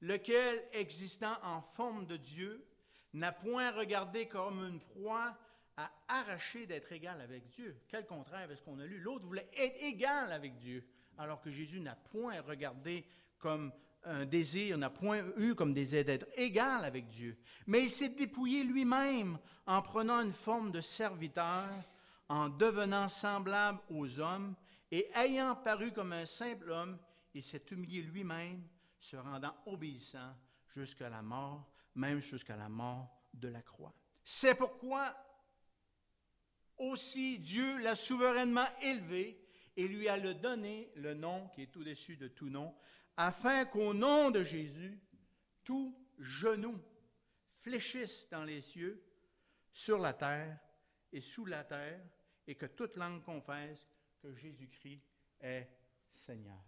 lequel, 0.00 0.64
existant 0.72 1.36
en 1.42 1.60
forme 1.60 2.06
de 2.06 2.16
Dieu, 2.16 2.64
n'a 3.12 3.32
point 3.32 3.70
regardé 3.70 4.26
comme 4.26 4.60
une 4.64 4.80
proie 4.80 5.36
à 5.76 5.90
arracher 6.08 6.66
d'être 6.66 6.90
égal 6.90 7.20
avec 7.20 7.46
Dieu. 7.48 7.76
Quel 7.88 8.06
contraire 8.06 8.40
avec 8.40 8.56
ce 8.56 8.62
qu'on 8.62 8.80
a 8.80 8.86
lu? 8.86 8.98
L'autre 8.98 9.26
voulait 9.26 9.48
être 9.56 9.80
égal 9.82 10.32
avec 10.32 10.56
Dieu, 10.56 10.84
alors 11.18 11.40
que 11.40 11.50
Jésus 11.50 11.80
n'a 11.80 11.94
point 11.94 12.40
regardé 12.40 13.04
comme 13.38 13.72
un 14.04 14.24
désir, 14.24 14.78
n'a 14.78 14.90
point 14.90 15.22
eu 15.36 15.54
comme 15.54 15.74
désir 15.74 16.04
d'être 16.04 16.26
égal 16.36 16.84
avec 16.84 17.06
Dieu. 17.06 17.36
Mais 17.66 17.84
il 17.84 17.90
s'est 17.90 18.08
dépouillé 18.08 18.64
lui-même 18.64 19.38
en 19.66 19.82
prenant 19.82 20.20
une 20.20 20.32
forme 20.32 20.72
de 20.72 20.80
serviteur, 20.80 21.68
en 22.28 22.48
devenant 22.48 23.08
semblable 23.08 23.80
aux 23.90 24.20
hommes 24.20 24.54
et 24.90 25.10
ayant 25.14 25.56
paru 25.56 25.92
comme 25.92 26.12
un 26.12 26.26
simple 26.26 26.70
homme, 26.70 26.98
il 27.34 27.42
s'est 27.42 27.64
humilié 27.70 28.02
lui-même, 28.02 28.66
se 28.98 29.16
rendant 29.16 29.54
obéissant 29.66 30.34
jusqu'à 30.74 31.08
la 31.08 31.22
mort, 31.22 31.70
même 31.94 32.20
jusqu'à 32.20 32.56
la 32.56 32.68
mort 32.68 33.08
de 33.34 33.48
la 33.48 33.62
croix. 33.62 33.94
C'est 34.24 34.54
pourquoi 34.54 35.16
aussi 36.76 37.38
Dieu 37.38 37.78
l'a 37.80 37.94
souverainement 37.94 38.66
élevé 38.82 39.44
et 39.76 39.86
lui 39.86 40.08
a 40.08 40.18
donné 40.34 40.90
le 40.96 41.14
nom 41.14 41.48
qui 41.48 41.62
est 41.62 41.76
au-dessus 41.76 42.16
de 42.16 42.28
tout 42.28 42.50
nom, 42.50 42.74
afin 43.16 43.64
qu'au 43.64 43.94
nom 43.94 44.30
de 44.30 44.42
Jésus, 44.42 45.00
tout 45.64 45.96
genou 46.18 46.80
fléchisse 47.60 48.28
dans 48.30 48.44
les 48.44 48.62
cieux, 48.62 49.04
sur 49.70 49.98
la 49.98 50.12
terre 50.12 50.58
et 51.12 51.20
sous 51.20 51.44
la 51.44 51.62
terre, 51.64 52.00
et 52.46 52.54
que 52.54 52.66
toute 52.66 52.96
langue 52.96 53.22
confesse 53.22 53.86
que 54.20 54.34
Jésus-Christ 54.34 55.02
est 55.40 55.68
Seigneur. 56.10 56.62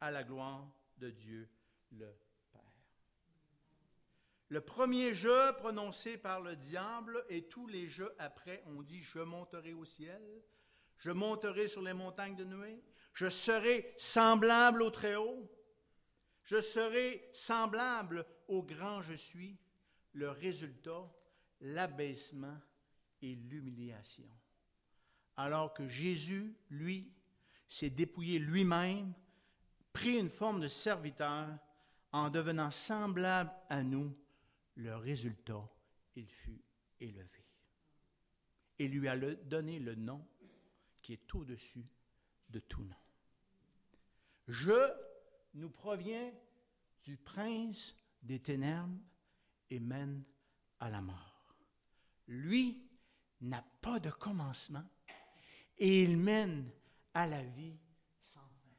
À 0.00 0.10
la 0.10 0.22
gloire 0.22 0.68
de 0.98 1.10
Dieu 1.10 1.48
le 1.92 2.14
Père. 2.52 2.62
Le 4.48 4.60
premier 4.60 5.14
jeu 5.14 5.52
prononcé 5.56 6.16
par 6.16 6.40
le 6.40 6.54
diable 6.56 7.24
et 7.28 7.48
tous 7.48 7.66
les 7.66 7.88
jeux 7.88 8.14
après 8.18 8.62
ont 8.66 8.82
dit 8.82 9.00
Je 9.00 9.18
monterai 9.18 9.72
au 9.72 9.84
ciel, 9.84 10.22
je 10.98 11.10
monterai 11.10 11.68
sur 11.68 11.82
les 11.82 11.94
montagnes 11.94 12.36
de 12.36 12.44
Noé, 12.44 12.82
je 13.12 13.28
serai 13.28 13.94
semblable 13.96 14.82
au 14.82 14.90
Très-Haut, 14.90 15.50
je 16.44 16.60
serai 16.60 17.28
semblable 17.32 18.26
au 18.46 18.62
grand 18.62 19.02
je 19.02 19.14
suis. 19.14 19.58
Le 20.12 20.30
résultat, 20.30 21.12
l'abaissement 21.60 22.58
et 23.20 23.34
l'humiliation 23.34 24.28
alors 25.38 25.72
que 25.72 25.86
Jésus, 25.86 26.52
lui, 26.68 27.12
s'est 27.68 27.90
dépouillé 27.90 28.40
lui-même, 28.40 29.14
pris 29.92 30.18
une 30.18 30.30
forme 30.30 30.60
de 30.60 30.68
serviteur, 30.68 31.48
en 32.10 32.28
devenant 32.28 32.72
semblable 32.72 33.52
à 33.68 33.82
nous, 33.82 34.14
le 34.74 34.96
résultat, 34.96 35.68
il 36.16 36.28
fut 36.28 36.60
élevé. 36.98 37.46
Et 38.80 38.88
lui 38.88 39.08
a 39.08 39.16
donné 39.16 39.78
le 39.78 39.94
nom 39.94 40.26
qui 41.02 41.12
est 41.12 41.34
au-dessus 41.34 41.86
de 42.50 42.58
tout 42.58 42.82
nom. 42.82 42.96
Je 44.48 44.92
nous 45.54 45.70
provient 45.70 46.32
du 47.04 47.16
prince 47.16 47.94
des 48.22 48.40
ténèbres 48.40 48.98
et 49.70 49.78
mène 49.78 50.24
à 50.80 50.90
la 50.90 51.00
mort. 51.00 51.54
Lui 52.26 52.88
n'a 53.40 53.62
pas 53.82 54.00
de 54.00 54.10
commencement 54.10 54.84
et 55.78 56.02
il 56.02 56.16
mène 56.16 56.70
à 57.14 57.26
la 57.26 57.42
vie 57.42 57.78
sans 58.20 58.40
fin. 58.40 58.74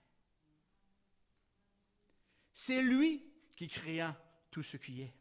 C'est 2.53 2.81
lui 2.81 3.25
qui 3.55 3.67
créa 3.67 4.15
tout 4.51 4.63
ce 4.63 4.77
qui 4.77 5.01
est. 5.01 5.13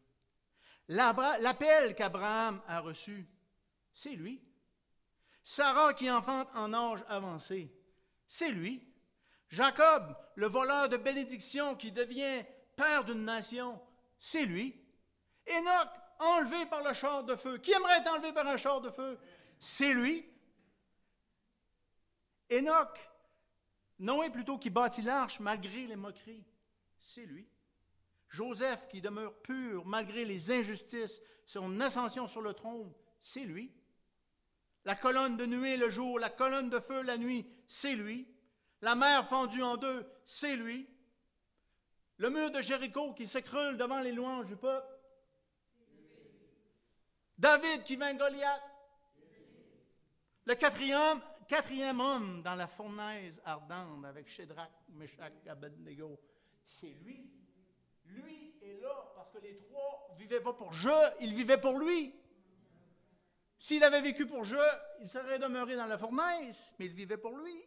L'appel 0.88 1.94
qu'Abraham 1.94 2.62
a 2.66 2.80
reçu, 2.80 3.28
c'est 3.92 4.14
lui. 4.14 4.42
Sarah 5.44 5.94
qui 5.94 6.10
enfante 6.10 6.48
en 6.54 6.72
âge 6.72 7.04
avancé, 7.08 7.72
c'est 8.26 8.50
lui. 8.50 8.86
Jacob, 9.48 10.16
le 10.34 10.46
voleur 10.46 10.88
de 10.88 10.96
bénédiction 10.96 11.74
qui 11.74 11.90
devient 11.90 12.44
père 12.76 13.04
d'une 13.04 13.24
nation, 13.24 13.80
c'est 14.18 14.44
lui. 14.44 14.78
Enoch, 15.50 15.88
enlevé 16.18 16.66
par 16.66 16.82
le 16.82 16.92
char 16.92 17.24
de 17.24 17.36
feu. 17.36 17.58
Qui 17.58 17.72
aimerait 17.72 17.98
être 17.98 18.12
enlevé 18.12 18.32
par 18.32 18.46
un 18.46 18.56
char 18.56 18.80
de 18.80 18.90
feu? 18.90 19.18
C'est 19.58 19.92
lui. 19.92 20.26
Enoch, 22.50 22.98
Noé 23.98 24.30
plutôt 24.30 24.58
qui 24.58 24.70
bâtit 24.70 25.02
l'arche 25.02 25.40
malgré 25.40 25.87
les 25.87 25.96
moqueries, 25.96 26.44
c'est 26.98 27.26
lui. 27.26 27.48
Joseph 28.28 28.88
qui 28.88 29.00
demeure 29.00 29.34
pur 29.42 29.84
malgré 29.87 30.24
les 30.24 30.50
injustices, 30.50 31.20
son 31.46 31.80
ascension 31.80 32.28
sur 32.28 32.42
le 32.42 32.54
trône, 32.54 32.92
c'est 33.20 33.44
lui. 33.44 33.72
La 34.84 34.94
colonne 34.94 35.37
de 35.37 35.46
nuée 35.46 35.76
le 35.76 35.90
jour, 35.90 36.18
la 36.18 36.30
colonne 36.30 36.70
de 36.70 36.78
feu 36.78 37.02
la 37.02 37.18
nuit, 37.18 37.46
c'est 37.66 37.94
lui. 37.94 38.28
La 38.80 38.94
mer 38.94 39.26
fendue 39.26 39.62
en 39.62 39.76
deux, 39.76 40.06
c'est 40.24 40.56
lui. 40.56 40.88
Le 42.18 42.30
mur 42.30 42.50
de 42.50 42.61
Jéricho 42.61 43.12
qui 43.14 43.26
s'écroule 43.26 43.76
devant 43.76 44.00
les 44.00 44.12
louanges 44.12 44.46
du 44.46 44.56
peuple. 44.56 44.87
David 47.38 47.84
qui 47.84 47.96
vainc 47.96 48.18
Goliath. 48.18 48.62
Le 50.44 50.54
quatrième, 50.54 51.20
quatrième 51.48 52.00
homme 52.00 52.42
dans 52.42 52.54
la 52.54 52.68
fournaise 52.68 53.40
ardente 53.44 54.04
avec 54.04 54.28
Shadrach, 54.28 54.70
Meshach, 54.90 55.32
Abednego, 55.48 56.20
c'est 56.64 56.94
lui. 57.02 57.30
Lui 58.04 58.54
est 58.62 58.80
là 58.80 59.12
parce 59.16 59.30
que 59.30 59.38
les 59.38 59.56
trois 59.56 60.08
ne 60.12 60.18
vivaient 60.18 60.40
pas 60.40 60.52
pour 60.52 60.72
je, 60.72 60.88
ils 61.20 61.34
vivaient 61.34 61.61
pour 61.61 61.78
lui. 61.78 62.14
S'il 63.58 63.82
avait 63.82 64.02
vécu 64.02 64.26
pour 64.26 64.44
je, 64.44 64.56
il 65.00 65.08
serait 65.08 65.38
demeuré 65.38 65.74
dans 65.74 65.87
la 65.87 65.98
fournaise, 65.98 66.74
mais 66.78 66.87
il 66.87 66.92
vivait 66.92 67.16
pour 67.16 67.37
lui. 67.37 67.64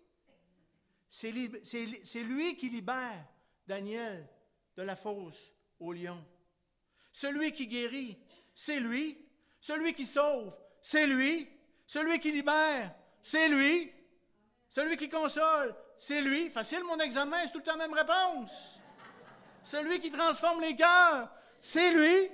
C'est 1.09 1.31
lui 1.31 2.55
qui 2.55 2.69
libère 2.69 3.27
Daniel 3.67 4.29
de 4.77 4.83
la 4.83 4.95
fosse 4.95 5.51
au 5.79 5.91
lion. 5.91 6.23
Celui 7.11 7.51
qui 7.51 7.67
guérit, 7.67 8.17
c'est 8.53 8.79
lui. 8.79 9.27
Celui 9.59 9.93
qui 9.93 10.05
sauve, 10.05 10.55
c'est 10.81 11.07
lui. 11.07 11.49
Celui 11.85 12.19
qui 12.19 12.31
libère, 12.31 12.95
c'est 13.21 13.49
lui. 13.49 13.91
Celui 14.69 14.97
qui 14.97 15.09
console, 15.09 15.75
c'est 15.99 16.21
lui. 16.21 16.49
Facile 16.49 16.83
mon 16.83 16.97
examen, 16.97 17.37
c'est 17.43 17.51
tout 17.51 17.59
le 17.59 17.63
temps 17.63 17.75
la 17.75 17.87
même 17.87 17.93
réponse. 17.93 18.79
Celui 19.63 19.99
qui 19.99 20.11
transforme 20.11 20.61
les 20.61 20.75
cœurs, 20.75 21.29
c'est 21.59 21.91
lui. 21.91 22.29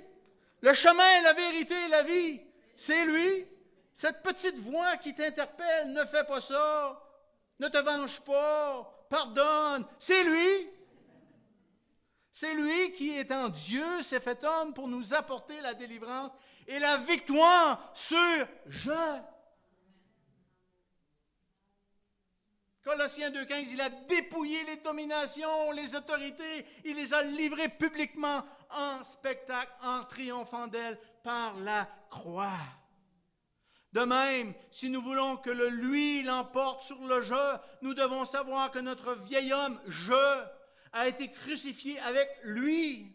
Le 0.60 0.72
chemin, 0.72 1.22
la 1.22 1.32
vérité 1.32 1.74
la 1.88 2.02
vie, 2.02 2.40
c'est 2.74 3.04
lui. 3.04 3.46
Cette 3.92 4.22
petite 4.22 4.58
voix 4.58 4.96
qui 4.96 5.14
t'interpelle, 5.14 5.92
ne 5.92 6.04
fais 6.04 6.24
pas 6.24 6.40
ça, 6.40 7.00
ne 7.58 7.68
te 7.68 7.78
venge 7.78 8.20
pas, 8.20 9.06
pardonne, 9.10 9.84
c'est 9.98 10.24
lui. 10.24 10.70
C'est 12.32 12.54
lui 12.54 12.92
qui, 12.92 13.18
étant 13.18 13.48
Dieu, 13.48 14.00
s'est 14.02 14.20
fait 14.20 14.44
homme 14.44 14.72
pour 14.72 14.86
nous 14.86 15.12
apporter 15.12 15.60
la 15.60 15.74
délivrance 15.74 16.30
et 16.68 16.78
la 16.78 16.98
victoire 16.98 17.90
sur 17.94 18.46
je. 18.66 19.18
Colossiens 22.88 23.28
2.15, 23.28 23.66
il 23.72 23.80
a 23.82 23.90
dépouillé 23.90 24.64
les 24.64 24.76
dominations, 24.76 25.72
les 25.72 25.94
autorités, 25.94 26.64
il 26.86 26.96
les 26.96 27.12
a 27.12 27.22
livrées 27.22 27.68
publiquement 27.68 28.42
en 28.70 29.04
spectacle, 29.04 29.70
en 29.82 30.04
triomphant 30.04 30.68
d'elles 30.68 30.98
par 31.22 31.54
la 31.58 31.86
croix. 32.08 32.48
De 33.92 34.00
même, 34.00 34.54
si 34.70 34.88
nous 34.88 35.02
voulons 35.02 35.36
que 35.36 35.50
le 35.50 35.68
lui 35.68 36.22
l'emporte 36.22 36.80
sur 36.80 36.98
le 37.06 37.20
je, 37.20 37.58
nous 37.82 37.92
devons 37.92 38.24
savoir 38.24 38.70
que 38.70 38.78
notre 38.78 39.16
vieil 39.16 39.52
homme, 39.52 39.78
je, 39.86 40.42
a 40.94 41.08
été 41.08 41.30
crucifié 41.30 42.00
avec 42.00 42.26
lui, 42.42 43.14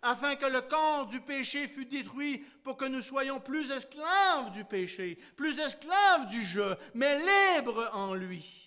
afin 0.00 0.36
que 0.36 0.46
le 0.46 0.62
corps 0.62 1.04
du 1.04 1.20
péché 1.20 1.68
fût 1.68 1.84
détruit 1.84 2.38
pour 2.64 2.78
que 2.78 2.86
nous 2.86 3.02
soyons 3.02 3.40
plus 3.40 3.70
esclaves 3.72 4.52
du 4.52 4.64
péché, 4.64 5.18
plus 5.36 5.58
esclaves 5.58 6.28
du 6.30 6.42
je, 6.42 6.74
mais 6.94 7.18
libres 7.18 7.90
en 7.92 8.14
lui. 8.14 8.65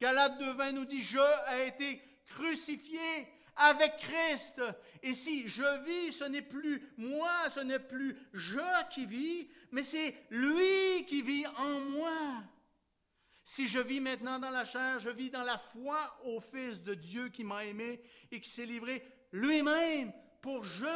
Galate 0.00 0.40
2.20 0.40 0.72
nous 0.72 0.84
dit, 0.84 1.02
je 1.02 1.18
a 1.18 1.62
été 1.64 2.02
crucifié 2.26 3.28
avec 3.56 3.96
Christ. 3.96 4.60
Et 5.02 5.14
si 5.14 5.48
je 5.48 5.84
vis, 5.84 6.12
ce 6.12 6.24
n'est 6.24 6.42
plus 6.42 6.82
moi, 6.96 7.48
ce 7.50 7.60
n'est 7.60 7.78
plus 7.78 8.16
je 8.32 8.88
qui 8.90 9.06
vis, 9.06 9.48
mais 9.70 9.82
c'est 9.82 10.14
lui 10.30 11.04
qui 11.06 11.22
vit 11.22 11.46
en 11.58 11.80
moi. 11.80 12.42
Si 13.44 13.68
je 13.68 13.78
vis 13.78 14.00
maintenant 14.00 14.38
dans 14.38 14.50
la 14.50 14.64
chair, 14.64 14.98
je 14.98 15.10
vis 15.10 15.30
dans 15.30 15.42
la 15.42 15.58
foi 15.58 16.18
au 16.24 16.40
Fils 16.40 16.82
de 16.82 16.94
Dieu 16.94 17.28
qui 17.28 17.44
m'a 17.44 17.64
aimé 17.66 18.00
et 18.30 18.40
qui 18.40 18.48
s'est 18.48 18.64
livré 18.64 19.06
lui-même 19.32 20.12
pour 20.40 20.64
je. 20.64 20.86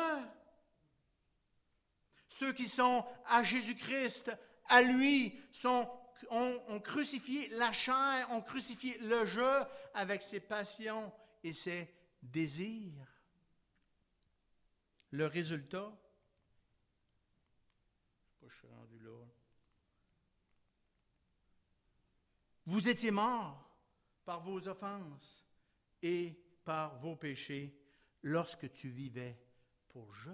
Ceux 2.28 2.52
qui 2.52 2.68
sont 2.68 3.04
à 3.26 3.42
Jésus-Christ, 3.42 4.30
à 4.66 4.82
lui, 4.82 5.38
sont, 5.52 5.88
ont, 6.30 6.80
crucifié 6.80 7.48
la 7.50 7.72
chair, 7.72 8.30
ont 8.30 8.40
crucifié 8.40 8.98
le 8.98 9.24
je 9.26 9.64
avec 9.94 10.22
ses 10.22 10.40
passions 10.40 11.12
et 11.42 11.52
ses 11.52 11.92
désirs. 12.22 13.06
Le 15.10 15.26
résultat, 15.26 15.96
je 18.42 18.54
suis 18.54 18.68
rendu 18.68 18.98
là. 19.00 19.24
Vous 22.66 22.88
étiez 22.88 23.10
morts 23.10 23.70
par 24.24 24.40
vos 24.40 24.68
offenses 24.68 25.46
et 26.02 26.38
par 26.64 26.98
vos 26.98 27.16
péchés 27.16 27.74
lorsque 28.22 28.70
tu 28.72 28.90
vivais 28.90 29.38
pour 29.88 30.12
je, 30.14 30.30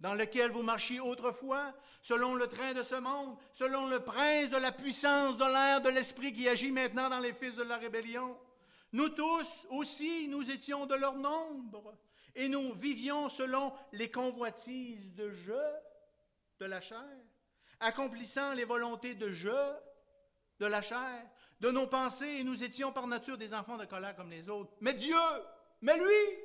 dans 0.00 0.14
lequel 0.14 0.50
vous 0.50 0.62
marchiez 0.62 1.00
autrefois, 1.00 1.72
selon 2.02 2.34
le 2.34 2.46
train 2.46 2.74
de 2.74 2.82
ce 2.82 2.96
monde, 2.96 3.36
selon 3.52 3.86
le 3.86 4.00
prince 4.00 4.50
de 4.50 4.56
la 4.56 4.72
puissance 4.72 5.36
de 5.36 5.44
l'air 5.44 5.80
de 5.80 5.88
l'esprit 5.88 6.32
qui 6.32 6.48
agit 6.48 6.72
maintenant 6.72 7.08
dans 7.08 7.20
les 7.20 7.32
fils 7.32 7.54
de 7.56 7.62
la 7.62 7.78
rébellion. 7.78 8.36
Nous 8.92 9.08
tous 9.08 9.66
aussi, 9.70 10.28
nous 10.28 10.50
étions 10.50 10.86
de 10.86 10.94
leur 10.94 11.14
nombre, 11.14 11.96
et 12.34 12.48
nous 12.48 12.74
vivions 12.74 13.28
selon 13.28 13.72
les 13.92 14.10
convoitises 14.10 15.14
de 15.14 15.30
je, 15.30 15.52
de 16.60 16.66
la 16.66 16.80
chair, 16.80 17.04
accomplissant 17.80 18.52
les 18.52 18.64
volontés 18.64 19.14
de 19.14 19.30
je, 19.30 19.72
de 20.60 20.66
la 20.66 20.82
chair, 20.82 21.28
de 21.60 21.70
nos 21.70 21.86
pensées, 21.86 22.38
et 22.40 22.44
nous 22.44 22.62
étions 22.62 22.92
par 22.92 23.06
nature 23.06 23.38
des 23.38 23.54
enfants 23.54 23.76
de 23.76 23.84
colère 23.84 24.14
comme 24.16 24.30
les 24.30 24.48
autres. 24.48 24.72
Mais 24.80 24.94
Dieu, 24.94 25.16
mais 25.80 25.98
lui, 25.98 26.38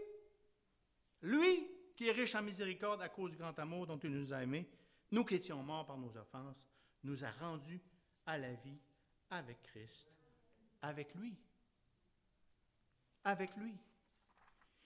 lui 1.22 1.68
qui 2.00 2.08
est 2.08 2.14
riche 2.14 2.34
en 2.34 2.42
miséricorde 2.42 3.02
à 3.02 3.10
cause 3.10 3.32
du 3.32 3.38
grand 3.38 3.60
amour 3.60 3.86
dont 3.86 3.98
il 3.98 4.12
nous 4.12 4.32
a 4.32 4.42
aimés, 4.42 4.66
nous 5.12 5.26
qui 5.26 5.36
étions 5.36 5.62
morts 5.62 5.86
par 5.86 5.98
nos 5.98 6.16
offenses, 6.16 6.66
nous 7.04 7.26
a 7.26 7.32
rendus 7.32 7.82
à 8.26 8.38
la 8.38 8.54
vie 8.54 8.80
avec 9.30 9.62
Christ, 9.64 10.08
avec 10.82 11.14
lui. 11.16 11.36
Avec 13.26 13.54
lui. 13.58 13.76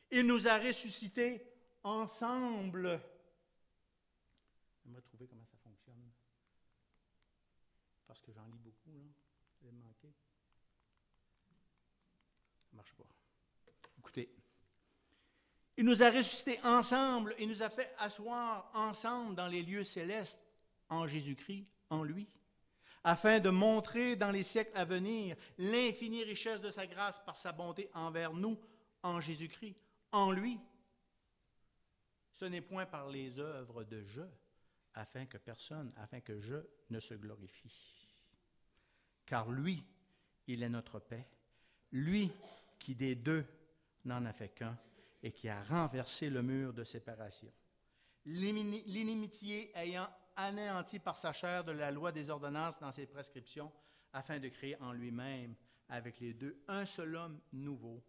Il 0.10 0.26
nous 0.26 0.48
a 0.48 0.58
ressuscités 0.58 1.46
ensemble. 1.84 3.00
On 4.88 4.92
va 4.92 5.02
trouver 5.02 5.28
comment 5.28 5.46
ça 5.46 5.58
fonctionne. 5.64 6.10
Parce 8.08 8.22
que 8.22 8.32
j'en 8.32 8.48
lis 8.48 8.58
beaucoup, 8.58 8.92
là. 8.98 9.04
Ça. 10.02 10.08
Ça 12.64 12.76
marche 12.76 12.94
pas. 12.96 13.06
Écoutez. 14.00 14.43
Il 15.78 15.86
nous 15.86 16.04
a 16.04 16.12
ressuscités 16.12 16.60
ensemble 16.64 17.34
et 17.38 17.46
nous 17.46 17.64
a 17.64 17.70
fait 17.70 17.94
asseoir 17.98 18.70
ensemble 18.74 19.36
dans 19.36 19.48
les 19.48 19.64
lieux 19.64 19.84
célestes 19.84 20.40
en 20.90 21.08
Jésus-Christ, 21.08 21.66
en 21.90 22.04
lui, 22.04 22.28
afin 23.04 23.40
de 23.40 23.50
montrer 23.50 24.16
dans 24.16 24.32
les 24.32 24.44
siècles 24.44 24.78
à 24.78 24.86
venir 24.86 25.36
l'infinie 25.58 26.24
richesse 26.24 26.62
de 26.62 26.70
sa 26.70 26.86
grâce 26.86 27.20
par 27.26 27.36
sa 27.36 27.52
bonté 27.52 27.90
envers 27.94 28.34
nous 28.34 28.60
en 29.02 29.20
Jésus-Christ, 29.20 29.76
en 30.12 30.32
lui. 30.32 30.60
Ce 32.34 32.46
n'est 32.46 32.62
point 32.62 32.86
par 32.86 33.10
les 33.10 33.40
œuvres 33.40 33.84
de 33.84 34.04
je, 34.04 34.22
afin 34.94 35.26
que 35.26 35.38
personne, 35.38 35.92
afin 35.98 36.20
que 36.20 36.40
je 36.40 36.56
ne 36.90 37.00
se 37.00 37.16
glorifie. 37.16 38.08
Car 39.26 39.52
lui, 39.52 39.84
il 40.48 40.62
est 40.62 40.70
notre 40.70 41.00
paix, 41.00 41.28
lui 41.92 42.32
qui 42.78 42.94
des 42.94 43.16
deux 43.16 43.46
n'en 44.06 44.26
a 44.26 44.34
fait 44.34 44.50
qu'un 44.50 44.78
et 45.24 45.32
qui 45.32 45.50
a 45.50 45.64
renversé 45.64 46.30
le 46.30 46.44
mur 46.44 46.74
de 46.74 46.84
séparation. 46.84 47.52
L'inimitié 48.26 49.72
ayant 49.76 50.10
anéanti 50.36 51.00
par 51.00 51.18
sa 51.18 51.34
chair 51.34 51.64
de 51.64 51.72
la 51.72 51.92
loi 51.92 52.12
des 52.12 52.30
ordonnances 52.30 52.80
dans 52.80 52.92
ses 52.92 53.06
prescriptions, 53.06 53.72
afin 54.12 54.40
de 54.40 54.50
créer 54.50 54.76
en 54.82 54.92
lui-même, 54.92 55.56
avec 55.90 56.20
les 56.20 56.34
deux, 56.34 56.62
un 56.68 56.86
seul 56.86 57.16
homme 57.16 57.40
nouveau, 57.52 58.04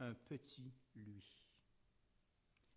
un 0.00 0.14
petit 0.14 0.72
lui 0.96 1.40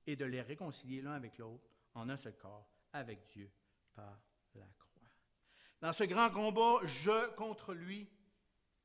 et 0.06 0.16
de 0.16 0.26
les 0.26 0.42
réconcilier 0.42 1.02
l'un 1.02 1.14
avec 1.14 1.38
l'autre 1.38 1.70
en 1.94 2.10
un 2.10 2.18
seul 2.18 2.36
corps 2.38 2.70
avec 2.92 3.26
Dieu 3.28 3.50
par 3.94 4.20
la 4.56 4.66
croix. 4.78 5.08
Dans 5.82 5.94
ce 5.94 6.04
grand 6.04 6.30
combat, 6.30 6.86
je 6.86 7.34
contre 7.36 7.74
lui, 7.74 8.10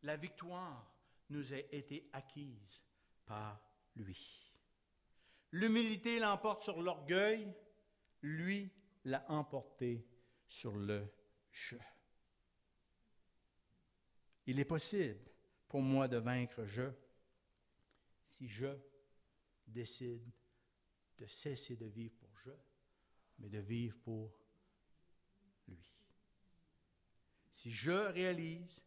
la 0.02 0.16
victoire 0.16 0.92
nous 1.30 1.52
a 1.52 1.58
été 1.72 2.08
acquise 2.12 2.82
par 3.26 3.60
lui. 3.96 4.47
L'humilité 5.52 6.18
l'emporte 6.18 6.62
sur 6.62 6.82
l'orgueil, 6.82 7.52
lui 8.22 8.70
l'a 9.04 9.24
emporté 9.30 10.06
sur 10.46 10.76
le 10.76 11.06
je. 11.50 11.76
Il 14.46 14.58
est 14.58 14.64
possible 14.64 15.20
pour 15.68 15.80
moi 15.80 16.08
de 16.08 16.16
vaincre 16.16 16.64
je 16.64 16.90
si 18.26 18.48
je 18.48 18.78
décide 19.66 20.30
de 21.18 21.26
cesser 21.26 21.76
de 21.76 21.86
vivre 21.86 22.14
pour 22.16 22.36
je, 22.38 22.50
mais 23.38 23.48
de 23.48 23.58
vivre 23.58 23.96
pour 23.98 24.38
lui. 25.66 25.92
Si 27.52 27.70
je 27.70 27.90
réalise 27.90 28.82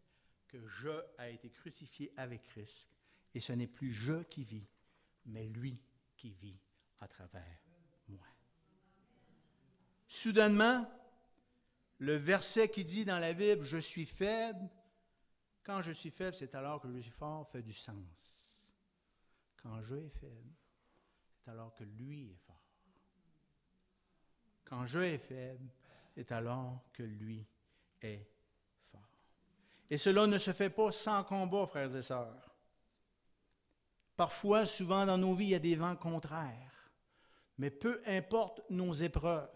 que 0.47 0.65
je 0.67 1.04
a 1.17 1.30
été 1.30 1.50
crucifié 1.50 2.13
avec 2.17 2.43
Christ, 2.43 2.89
et 3.34 3.39
ce 3.39 3.54
n'est 3.54 3.67
plus 3.67 3.93
je 3.93 4.24
qui 4.24 4.43
vis, 4.43 4.67
mais 5.26 5.47
lui 5.47 5.82
qui 6.22 6.30
vit 6.30 6.60
à 7.00 7.08
travers 7.08 7.58
moi. 8.08 8.28
Soudainement, 10.06 10.88
le 11.98 12.16
verset 12.16 12.70
qui 12.70 12.86
dit 12.86 13.06
dans 13.06 13.18
la 13.18 13.34
Bible, 13.34 13.64
je 13.64 13.80
suis 13.80 14.06
faible, 14.06 14.70
quand 15.64 15.82
je 15.82 15.92
suis 15.92 16.12
faible, 16.12 16.36
c'est 16.36 16.54
alors 16.54 16.80
que 16.80 16.94
je 16.94 17.00
suis 17.00 17.10
fort, 17.10 17.50
fait 17.50 17.64
du 17.64 17.74
sens. 17.74 18.48
Quand 19.64 19.82
je 19.82 19.96
suis 19.96 20.10
faible, 20.10 20.54
c'est 21.34 21.50
alors 21.50 21.74
que 21.74 21.84
lui 21.84 22.30
est 22.30 22.46
fort. 22.46 22.68
Quand 24.64 24.86
je 24.86 25.00
suis 25.00 25.18
faible, 25.18 25.70
c'est 26.14 26.32
alors 26.32 26.84
que 26.94 27.02
lui 27.02 27.48
est 28.00 28.30
fort. 28.92 29.26
Et 29.90 29.98
cela 29.98 30.28
ne 30.28 30.38
se 30.38 30.54
fait 30.54 30.70
pas 30.70 30.92
sans 30.92 31.24
combat, 31.24 31.66
frères 31.66 31.96
et 31.96 32.02
sœurs. 32.04 32.51
Parfois, 34.22 34.68
souvent 34.68 35.04
dans 35.04 35.18
nos 35.18 35.34
vies, 35.34 35.46
il 35.46 35.50
y 35.50 35.56
a 35.56 35.60
des 35.60 35.76
vents 35.76 35.96
contraires. 35.96 36.92
Mais 37.58 37.72
peu 37.72 38.04
importe 38.06 38.62
nos 38.70 38.94
épreuves, 38.94 39.50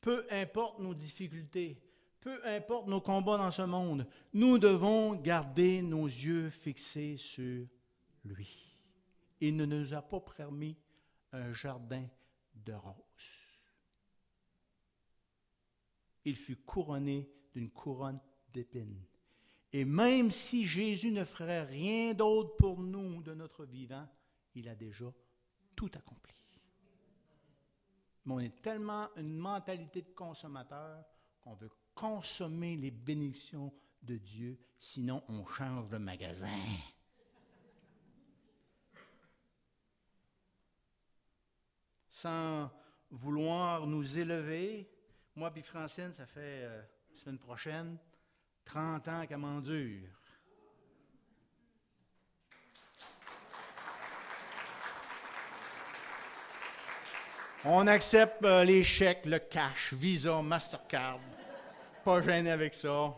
peu 0.00 0.24
importe 0.30 0.78
nos 0.78 0.94
difficultés, 0.94 1.82
peu 2.20 2.40
importe 2.46 2.86
nos 2.86 3.00
combats 3.00 3.36
dans 3.36 3.50
ce 3.50 3.62
monde, 3.62 4.06
nous 4.32 4.58
devons 4.58 5.16
garder 5.16 5.82
nos 5.82 6.04
yeux 6.04 6.50
fixés 6.50 7.16
sur 7.16 7.66
lui. 8.24 8.78
Il 9.40 9.56
ne 9.56 9.64
nous 9.64 9.92
a 9.92 10.02
pas 10.02 10.20
permis 10.20 10.78
un 11.32 11.52
jardin 11.52 12.06
de 12.54 12.74
roses. 12.74 12.94
Il 16.24 16.36
fut 16.36 16.58
couronné 16.58 17.28
d'une 17.52 17.70
couronne 17.70 18.20
d'épines. 18.52 19.04
Et 19.76 19.84
même 19.84 20.30
si 20.30 20.64
Jésus 20.64 21.10
ne 21.10 21.22
ferait 21.22 21.64
rien 21.64 22.14
d'autre 22.14 22.56
pour 22.56 22.80
nous 22.80 23.20
de 23.20 23.34
notre 23.34 23.66
vivant, 23.66 24.08
il 24.54 24.70
a 24.70 24.74
déjà 24.74 25.12
tout 25.74 25.90
accompli. 25.94 26.34
Mais 28.24 28.32
on 28.32 28.40
est 28.40 28.62
tellement 28.62 29.10
une 29.16 29.36
mentalité 29.36 30.00
de 30.00 30.14
consommateur 30.14 31.04
qu'on 31.42 31.52
veut 31.56 31.70
consommer 31.94 32.78
les 32.78 32.90
bénédictions 32.90 33.70
de 34.00 34.16
Dieu, 34.16 34.58
sinon 34.78 35.22
on 35.28 35.44
change 35.44 35.90
de 35.90 35.98
magasin. 35.98 36.58
Sans 42.08 42.70
vouloir 43.10 43.86
nous 43.86 44.18
élever, 44.18 44.90
moi 45.34 45.50
puis 45.50 45.60
Francine, 45.60 46.14
ça 46.14 46.24
fait 46.24 46.64
euh, 46.64 46.82
semaine 47.12 47.38
prochaine 47.38 47.98
30 48.66 49.08
ans 49.08 49.26
qu'elle 49.26 49.38
m'endure. 49.38 50.08
On 57.64 57.86
accepte 57.86 58.44
euh, 58.44 58.64
les 58.64 58.84
chèques, 58.84 59.24
le 59.26 59.38
cash, 59.38 59.92
Visa, 59.94 60.40
Mastercard. 60.42 61.18
Pas 62.04 62.20
gêné 62.20 62.50
avec 62.50 62.74
ça. 62.74 63.14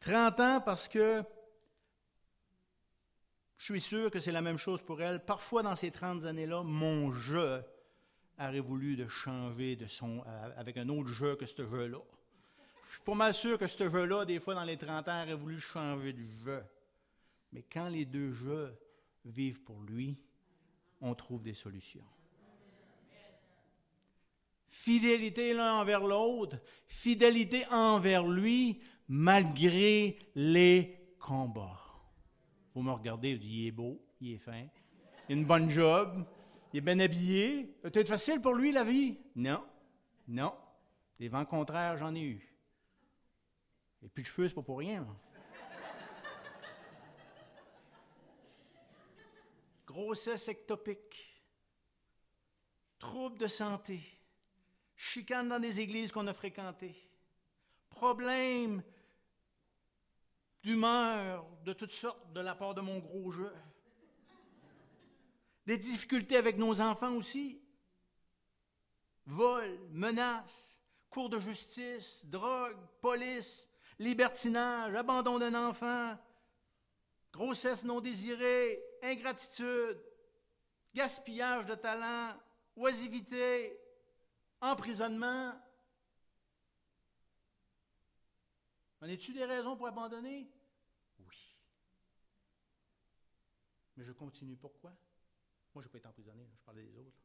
30 0.00 0.40
ans 0.40 0.60
parce 0.60 0.88
que 0.88 1.22
je 3.56 3.64
suis 3.64 3.80
sûr 3.80 4.10
que 4.10 4.18
c'est 4.18 4.32
la 4.32 4.42
même 4.42 4.58
chose 4.58 4.82
pour 4.82 5.00
elle. 5.00 5.24
Parfois, 5.24 5.62
dans 5.62 5.76
ces 5.76 5.90
30 5.90 6.24
années-là, 6.24 6.62
mon 6.62 7.12
jeu 7.12 7.64
aurait 8.38 8.60
voulu 8.60 8.96
de 8.96 9.06
changer 9.06 9.76
de 9.76 9.86
son, 9.86 10.22
euh, 10.26 10.50
avec 10.56 10.76
un 10.76 10.88
autre 10.88 11.08
jeu 11.08 11.36
que 11.36 11.46
ce 11.46 11.66
jeu-là. 11.66 11.98
Je 12.86 12.92
suis 12.92 13.04
pas 13.04 13.14
mal 13.14 13.34
sûr 13.34 13.58
que 13.58 13.66
ce 13.66 13.88
jeu-là, 13.88 14.24
des 14.24 14.40
fois, 14.40 14.54
dans 14.54 14.64
les 14.64 14.76
30 14.76 15.08
ans, 15.08 15.22
aurait 15.22 15.34
voulu 15.34 15.60
changer 15.60 16.12
de 16.12 16.24
jeu. 16.44 16.62
Mais 17.52 17.62
quand 17.62 17.88
les 17.88 18.04
deux 18.04 18.32
jeux 18.32 18.76
vivent 19.24 19.60
pour 19.60 19.80
lui, 19.82 20.16
on 21.00 21.14
trouve 21.14 21.42
des 21.42 21.54
solutions. 21.54 22.04
Fidélité 24.68 25.54
l'un 25.54 25.74
envers 25.80 26.04
l'autre, 26.04 26.58
fidélité 26.86 27.64
envers 27.70 28.26
lui, 28.26 28.82
malgré 29.08 30.18
les 30.34 31.14
combats. 31.18 31.80
Vous 32.74 32.82
me 32.82 32.90
regardez, 32.90 33.34
vous 33.34 33.40
dites, 33.40 33.50
il 33.50 33.66
est 33.68 33.72
beau, 33.72 34.04
il 34.20 34.32
est 34.32 34.38
fin, 34.38 34.66
il 35.28 35.32
a 35.32 35.36
une 35.36 35.44
bonne 35.44 35.70
job, 35.70 36.26
il 36.74 36.78
est 36.78 36.80
bien 36.80 36.98
habillé. 36.98 37.78
Ça 37.84 38.00
être 38.00 38.08
facile 38.08 38.40
pour 38.40 38.52
lui, 38.52 38.72
la 38.72 38.82
vie? 38.82 39.16
Non, 39.36 39.64
non. 40.26 40.52
Des 41.20 41.28
vents 41.28 41.44
contraires, 41.44 41.96
j'en 41.98 42.12
ai 42.16 42.22
eu. 42.22 42.52
Et 44.02 44.08
plus 44.08 44.24
de 44.24 44.26
cheveux, 44.26 44.48
c'est 44.48 44.56
pas 44.56 44.62
pour 44.62 44.78
rien. 44.78 45.06
Grossesse 49.86 50.48
ectopique, 50.48 51.44
troubles 52.98 53.38
de 53.38 53.46
santé, 53.46 54.00
chicane 54.96 55.50
dans 55.50 55.60
des 55.60 55.78
églises 55.78 56.10
qu'on 56.10 56.26
a 56.26 56.32
fréquentées, 56.32 56.96
problèmes 57.88 58.82
d'humeur 60.64 61.46
de 61.64 61.72
toutes 61.72 61.92
sortes 61.92 62.32
de 62.32 62.40
la 62.40 62.56
part 62.56 62.74
de 62.74 62.80
mon 62.80 62.98
gros 62.98 63.30
jeu, 63.30 63.52
des 65.66 65.78
difficultés 65.78 66.36
avec 66.36 66.58
nos 66.58 66.80
enfants 66.80 67.14
aussi, 67.14 67.60
vol, 69.26 69.78
menaces, 69.90 70.82
cours 71.10 71.30
de 71.30 71.38
justice, 71.38 72.26
drogue, 72.26 72.76
police, 73.00 73.70
libertinage, 73.98 74.94
abandon 74.94 75.38
d'un 75.38 75.54
enfant, 75.68 76.18
grossesse 77.32 77.84
non 77.84 78.00
désirée, 78.00 78.84
ingratitude, 79.02 80.00
gaspillage 80.94 81.66
de 81.66 81.74
talent, 81.74 82.36
oisivité, 82.76 83.78
emprisonnement. 84.60 85.52
En 89.00 89.06
es-tu 89.06 89.32
des 89.32 89.44
raisons 89.44 89.76
pour 89.76 89.86
abandonner? 89.86 90.50
Oui. 91.18 91.56
Mais 93.96 94.04
je 94.04 94.12
continue. 94.12 94.56
Pourquoi? 94.56 94.96
Moi, 95.74 95.82
je 95.82 95.88
ne 95.88 95.92
vais 95.92 95.98
pas 95.98 95.98
être 95.98 96.06
emprisonné, 96.06 96.48
je 96.56 96.64
parlais 96.64 96.82
des 96.82 96.96
autres. 96.98 97.18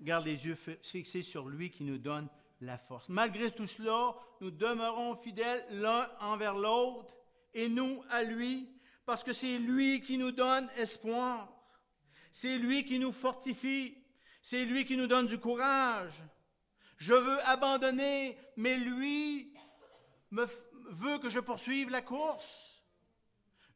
Garde 0.00 0.26
les 0.26 0.46
yeux 0.46 0.56
fixés 0.82 1.22
sur 1.22 1.48
lui 1.48 1.70
qui 1.70 1.84
nous 1.84 1.98
donne 1.98 2.28
la 2.60 2.78
force. 2.78 3.08
Malgré 3.08 3.50
tout 3.50 3.66
cela, 3.66 4.16
nous 4.40 4.50
demeurons 4.50 5.14
fidèles 5.14 5.64
l'un 5.70 6.10
envers 6.20 6.54
l'autre 6.54 7.14
et 7.54 7.68
nous 7.68 8.02
à 8.10 8.24
lui, 8.24 8.68
parce 9.06 9.22
que 9.22 9.32
c'est 9.32 9.58
lui 9.58 10.00
qui 10.00 10.18
nous 10.18 10.32
donne 10.32 10.68
espoir. 10.76 11.48
C'est 12.32 12.58
lui 12.58 12.84
qui 12.84 12.98
nous 12.98 13.12
fortifie. 13.12 13.96
C'est 14.42 14.64
lui 14.64 14.84
qui 14.84 14.96
nous 14.96 15.06
donne 15.06 15.26
du 15.26 15.38
courage. 15.38 16.22
Je 16.96 17.14
veux 17.14 17.40
abandonner, 17.46 18.36
mais 18.56 18.76
lui 18.76 19.54
veut 20.30 21.18
que 21.18 21.28
je 21.28 21.40
poursuive 21.40 21.90
la 21.90 22.02
course. 22.02 22.77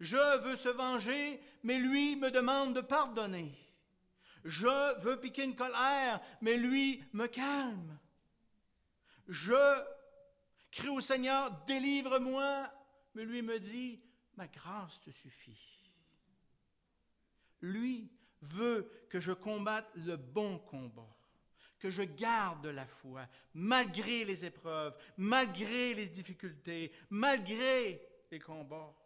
Je 0.02 0.38
veux 0.42 0.56
se 0.56 0.68
venger, 0.68 1.40
mais 1.62 1.78
lui 1.78 2.16
me 2.16 2.32
demande 2.32 2.74
de 2.74 2.80
pardonner. 2.80 3.54
Je 4.44 5.00
veux 5.00 5.20
piquer 5.20 5.44
une 5.44 5.54
colère, 5.54 6.20
mais 6.40 6.56
lui 6.56 7.04
me 7.12 7.28
calme. 7.28 7.96
Je 9.28 9.80
crie 10.72 10.88
au 10.88 11.00
Seigneur, 11.00 11.52
délivre-moi, 11.68 12.68
mais 13.14 13.24
lui 13.24 13.42
me 13.42 13.60
dit, 13.60 14.02
ma 14.36 14.48
grâce 14.48 15.00
te 15.02 15.10
suffit. 15.10 15.92
Lui 17.60 18.10
veut 18.40 18.90
que 19.08 19.20
je 19.20 19.30
combatte 19.30 19.88
le 19.94 20.16
bon 20.16 20.58
combat, 20.58 21.16
que 21.78 21.90
je 21.90 22.02
garde 22.02 22.66
la 22.66 22.86
foi, 22.86 23.28
malgré 23.54 24.24
les 24.24 24.44
épreuves, 24.44 24.96
malgré 25.16 25.94
les 25.94 26.08
difficultés, 26.08 26.90
malgré 27.08 28.04
les 28.32 28.40
combats. 28.40 28.96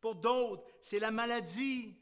Pour 0.00 0.14
d'autres, 0.14 0.64
c'est 0.80 0.98
la 0.98 1.10
maladie, 1.10 1.94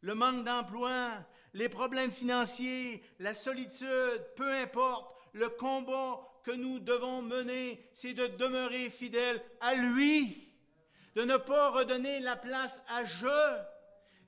le 0.00 0.14
manque 0.14 0.44
d'emploi, 0.44 1.12
les 1.54 1.68
problèmes 1.68 2.10
financiers, 2.10 3.02
la 3.18 3.34
solitude, 3.34 4.24
peu 4.36 4.52
importe. 4.52 5.14
Le 5.32 5.48
combat 5.48 6.20
que 6.44 6.50
nous 6.50 6.78
devons 6.78 7.22
mener, 7.22 7.88
c'est 7.92 8.14
de 8.14 8.26
demeurer 8.26 8.88
fidèles 8.90 9.42
à 9.60 9.74
lui, 9.74 10.48
de 11.14 11.22
ne 11.22 11.36
pas 11.36 11.70
redonner 11.70 12.20
la 12.20 12.36
place 12.36 12.80
à 12.88 13.04
je. 13.04 13.58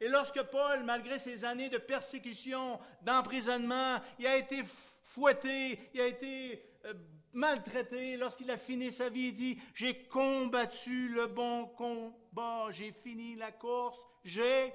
Et 0.00 0.08
lorsque 0.08 0.42
Paul, 0.42 0.84
malgré 0.84 1.18
ses 1.18 1.44
années 1.44 1.68
de 1.68 1.78
persécution, 1.78 2.78
d'emprisonnement, 3.02 4.00
il 4.18 4.26
a 4.26 4.36
été 4.36 4.62
fouetté, 5.02 5.90
il 5.94 6.00
a 6.00 6.06
été 6.06 6.62
euh, 6.84 6.94
maltraité, 7.32 8.16
lorsqu'il 8.16 8.50
a 8.50 8.56
fini 8.56 8.90
sa 8.90 9.08
vie, 9.08 9.28
il 9.28 9.34
dit, 9.34 9.58
j'ai 9.74 10.04
combattu 10.04 11.08
le 11.08 11.26
bon 11.26 11.66
combat, 11.66 12.66
j'ai 12.70 12.92
fini 12.92 13.34
la 13.34 13.52
course, 13.52 14.04
j'ai 14.24 14.72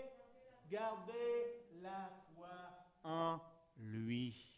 gardé 0.69 1.13
la 1.81 2.09
foi 2.33 2.49
en 3.03 3.39
lui. 3.77 4.53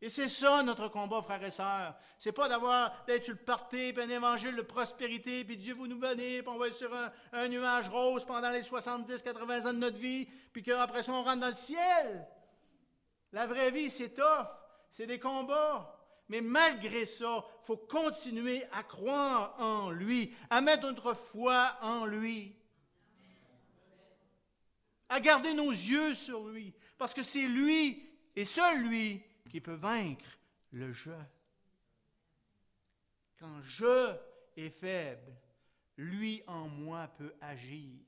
Et 0.00 0.08
c'est 0.08 0.28
ça 0.28 0.62
notre 0.62 0.88
combat, 0.88 1.22
frères 1.22 1.42
et 1.42 1.50
sœurs. 1.50 1.96
C'est 2.18 2.32
pas 2.32 2.48
d'avoir 2.48 3.04
d'être 3.06 3.24
sur 3.24 3.34
le 3.34 3.40
parti, 3.40 3.92
puis 3.92 4.02
un 4.02 4.08
évangile 4.08 4.54
de 4.54 4.62
prospérité, 4.62 5.44
puis 5.44 5.56
Dieu 5.56 5.74
vous 5.74 5.88
nous 5.88 5.98
bénit, 5.98 6.42
puis 6.42 6.48
on 6.48 6.56
va 6.56 6.68
être 6.68 6.74
sur 6.74 6.94
un, 6.94 7.10
un 7.32 7.48
nuage 7.48 7.88
rose 7.88 8.24
pendant 8.24 8.50
les 8.50 8.62
70, 8.62 9.22
80 9.22 9.66
ans 9.66 9.72
de 9.72 9.78
notre 9.78 9.98
vie, 9.98 10.28
puis 10.52 10.62
qu'après 10.62 11.02
ça, 11.02 11.12
on 11.12 11.24
rentre 11.24 11.40
dans 11.40 11.48
le 11.48 11.54
ciel. 11.54 12.28
La 13.32 13.46
vraie 13.46 13.72
vie, 13.72 13.90
c'est 13.90 14.10
tough, 14.10 14.46
c'est 14.90 15.06
des 15.06 15.18
combats. 15.18 15.97
Mais 16.28 16.40
malgré 16.40 17.06
ça, 17.06 17.46
il 17.62 17.66
faut 17.66 17.76
continuer 17.76 18.64
à 18.72 18.82
croire 18.82 19.58
en 19.60 19.90
lui, 19.90 20.34
à 20.50 20.60
mettre 20.60 20.82
notre 20.82 21.14
foi 21.14 21.76
en 21.80 22.04
lui, 22.04 22.54
à 25.08 25.20
garder 25.20 25.54
nos 25.54 25.70
yeux 25.70 26.14
sur 26.14 26.46
lui, 26.48 26.74
parce 26.98 27.14
que 27.14 27.22
c'est 27.22 27.48
lui 27.48 28.06
et 28.36 28.44
seul 28.44 28.82
lui 28.82 29.22
qui 29.48 29.60
peut 29.60 29.74
vaincre 29.74 30.38
le 30.72 30.92
je. 30.92 31.10
Quand 33.38 33.62
je 33.62 34.16
est 34.56 34.70
faible, 34.70 35.34
lui 35.96 36.42
en 36.46 36.68
moi 36.68 37.08
peut 37.16 37.34
agir. 37.40 38.00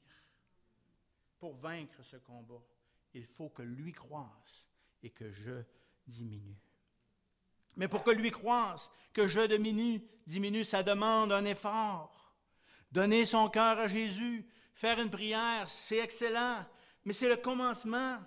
Pour 1.38 1.54
vaincre 1.56 2.02
ce 2.02 2.16
combat, 2.16 2.62
il 3.14 3.24
faut 3.24 3.48
que 3.48 3.62
lui 3.62 3.92
croisse 3.92 4.66
et 5.02 5.10
que 5.10 5.30
je 5.30 5.62
diminue. 6.06 6.60
Mais 7.76 7.88
pour 7.88 8.02
que 8.02 8.10
lui 8.10 8.30
croisse, 8.30 8.90
que 9.12 9.26
je 9.26 9.40
diminue, 9.40 10.02
diminue, 10.26 10.64
ça 10.64 10.82
demande 10.82 11.32
un 11.32 11.44
effort. 11.44 12.34
Donner 12.92 13.24
son 13.24 13.48
cœur 13.48 13.78
à 13.78 13.86
Jésus, 13.86 14.46
faire 14.74 15.00
une 15.00 15.10
prière, 15.10 15.68
c'est 15.68 15.98
excellent, 15.98 16.64
mais 17.04 17.12
c'est 17.12 17.28
le 17.28 17.36
commencement. 17.36 18.18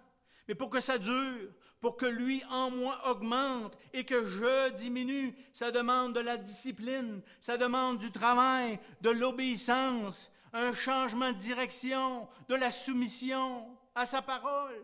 Mais 0.47 0.55
pour 0.55 0.69
que 0.69 0.79
ça 0.79 0.97
dure, 0.97 1.51
pour 1.79 1.97
que 1.97 2.05
lui 2.05 2.43
en 2.49 2.71
moi 2.71 3.09
augmente 3.09 3.77
et 3.91 4.05
que 4.05 4.25
je 4.25 4.71
diminue, 4.71 5.35
ça 5.51 5.71
demande 5.71 6.15
de 6.15 6.21
la 6.21 6.37
discipline, 6.37 7.21
ça 7.41 7.57
demande 7.57 7.97
du 7.97 8.11
travail, 8.11 8.79
de 9.01 9.09
l'obéissance, 9.09 10.31
un 10.53 10.73
changement 10.73 11.31
de 11.31 11.37
direction, 11.37 12.27
de 12.47 12.55
la 12.55 12.71
soumission 12.71 13.67
à 13.95 14.05
sa 14.05 14.21
parole. 14.21 14.81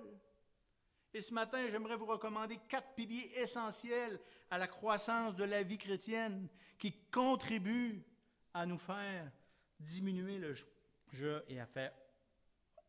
Et 1.14 1.22
ce 1.22 1.34
matin, 1.34 1.66
j'aimerais 1.70 1.96
vous 1.96 2.06
recommander 2.06 2.60
quatre 2.68 2.94
piliers 2.96 3.32
essentiels 3.36 4.20
à 4.50 4.58
la 4.58 4.68
croissance 4.68 5.36
de 5.36 5.44
la 5.44 5.64
vie 5.64 5.78
chrétienne 5.78 6.48
qui 6.78 6.94
contribuent 7.12 8.04
à 8.54 8.66
nous 8.66 8.78
faire 8.78 9.32
diminuer 9.80 10.38
le 10.38 10.54
je 11.12 11.42
et 11.48 11.60
à 11.60 11.66
faire 11.66 11.94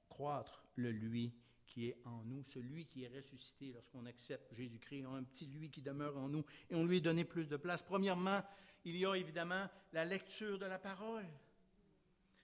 croître 0.08 0.64
le 0.76 0.90
lui 0.90 1.32
qui 1.66 1.88
est 1.88 1.98
en 2.04 2.24
nous, 2.24 2.42
celui 2.42 2.86
qui 2.86 3.04
est 3.04 3.16
ressuscité 3.16 3.72
lorsqu'on 3.72 4.04
accepte 4.06 4.52
Jésus-Christ, 4.52 5.04
un 5.04 5.22
petit 5.22 5.46
lui 5.46 5.70
qui 5.70 5.82
demeure 5.82 6.18
en 6.18 6.28
nous 6.28 6.44
et 6.68 6.74
on 6.74 6.84
lui 6.84 6.96
est 6.96 7.00
donné 7.00 7.24
plus 7.24 7.48
de 7.48 7.56
place. 7.56 7.82
Premièrement, 7.82 8.42
il 8.84 8.96
y 8.96 9.06
a 9.06 9.14
évidemment 9.14 9.68
la 9.92 10.04
lecture 10.04 10.58
de 10.58 10.66
la 10.66 10.78
parole. 10.78 11.26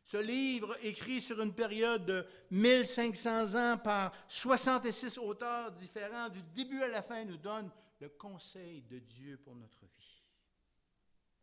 Ce 0.04 0.16
livre, 0.16 0.76
écrit 0.82 1.20
sur 1.20 1.42
une 1.42 1.52
période 1.52 2.06
de 2.06 2.24
1500 2.52 3.56
ans 3.56 3.78
par 3.78 4.12
66 4.28 5.18
auteurs 5.18 5.72
différents, 5.72 6.28
du 6.28 6.42
début 6.54 6.80
à 6.82 6.86
la 6.86 7.02
fin, 7.02 7.24
nous 7.24 7.36
donne 7.36 7.68
le 8.00 8.08
conseil 8.08 8.82
de 8.82 8.98
Dieu 8.98 9.38
pour 9.38 9.54
notre 9.54 9.84
vie. 9.86 10.22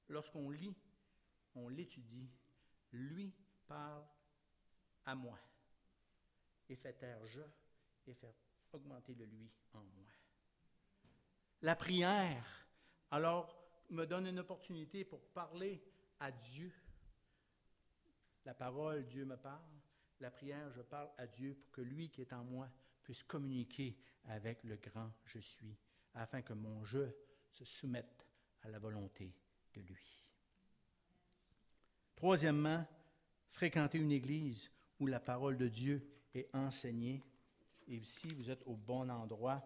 Lorsqu'on 0.09 0.49
lit, 0.49 0.75
on 1.55 1.69
l'étudie, 1.69 2.29
lui 2.91 3.33
parle 3.67 4.05
à 5.05 5.15
moi 5.15 5.39
et 6.69 6.75
fait 6.75 6.93
taire 6.93 7.25
je 7.25 7.41
et 8.07 8.13
fait 8.13 8.35
augmenter 8.71 9.15
le 9.15 9.25
lui 9.25 9.49
en 9.73 9.83
moi. 9.83 10.09
La 11.61 11.75
prière, 11.75 12.67
alors, 13.11 13.59
me 13.89 14.05
donne 14.05 14.27
une 14.27 14.39
opportunité 14.39 15.05
pour 15.05 15.21
parler 15.21 15.83
à 16.19 16.31
Dieu 16.31 16.73
la 18.45 18.53
parole, 18.53 19.05
Dieu 19.05 19.25
me 19.25 19.37
parle. 19.37 19.61
La 20.19 20.29
prière, 20.29 20.69
je 20.71 20.81
parle 20.81 21.09
à 21.17 21.27
Dieu 21.27 21.55
pour 21.55 21.71
que 21.71 21.81
lui 21.81 22.09
qui 22.09 22.21
est 22.21 22.33
en 22.33 22.43
moi 22.43 22.69
puisse 23.03 23.23
communiquer 23.23 23.97
avec 24.25 24.63
le 24.63 24.75
grand 24.75 25.11
je 25.25 25.39
suis, 25.39 25.77
afin 26.15 26.41
que 26.41 26.53
mon 26.53 26.83
je 26.83 27.09
se 27.49 27.65
soumette 27.65 28.27
à 28.61 28.69
la 28.69 28.79
volonté 28.79 29.33
de 29.73 29.81
lui. 29.81 30.23
Troisièmement, 32.15 32.85
fréquenter 33.51 33.97
une 33.97 34.11
église 34.11 34.71
où 34.99 35.07
la 35.07 35.19
parole 35.19 35.57
de 35.57 35.67
Dieu 35.67 36.07
est 36.33 36.49
enseignée. 36.53 37.23
Et 37.87 38.03
si 38.03 38.33
vous 38.33 38.49
êtes 38.49 38.63
au 38.65 38.75
bon 38.75 39.09
endroit, 39.09 39.61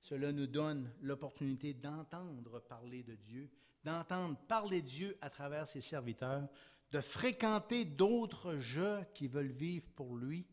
cela 0.00 0.32
nous 0.32 0.46
donne 0.46 0.92
l'opportunité 1.02 1.74
d'entendre 1.74 2.60
parler 2.60 3.02
de 3.02 3.14
Dieu, 3.14 3.50
d'entendre 3.84 4.38
parler 4.46 4.80
Dieu 4.80 5.18
à 5.20 5.28
travers 5.28 5.66
ses 5.66 5.80
serviteurs, 5.80 6.48
de 6.92 7.00
fréquenter 7.00 7.84
d'autres 7.84 8.56
jeux 8.56 9.00
qui 9.14 9.28
veulent 9.28 9.52
vivre 9.52 9.86
pour 9.94 10.16
lui, 10.16 10.46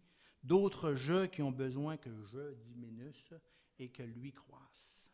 d'autres 0.43 0.95
jeux 0.95 1.27
qui 1.27 1.41
ont 1.41 1.51
besoin 1.51 1.97
que 1.97 2.11
je 2.23 2.53
diminue 2.55 3.13
et 3.79 3.89
que 3.89 4.03
lui 4.03 4.33
croisse. 4.33 5.04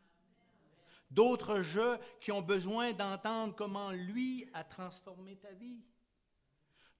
D'autres 1.11 1.59
jeux 1.59 1.97
qui 2.21 2.31
ont 2.31 2.41
besoin 2.41 2.93
d'entendre 2.93 3.53
comment 3.55 3.91
lui 3.91 4.49
a 4.53 4.63
transformé 4.63 5.35
ta 5.35 5.51
vie. 5.51 5.83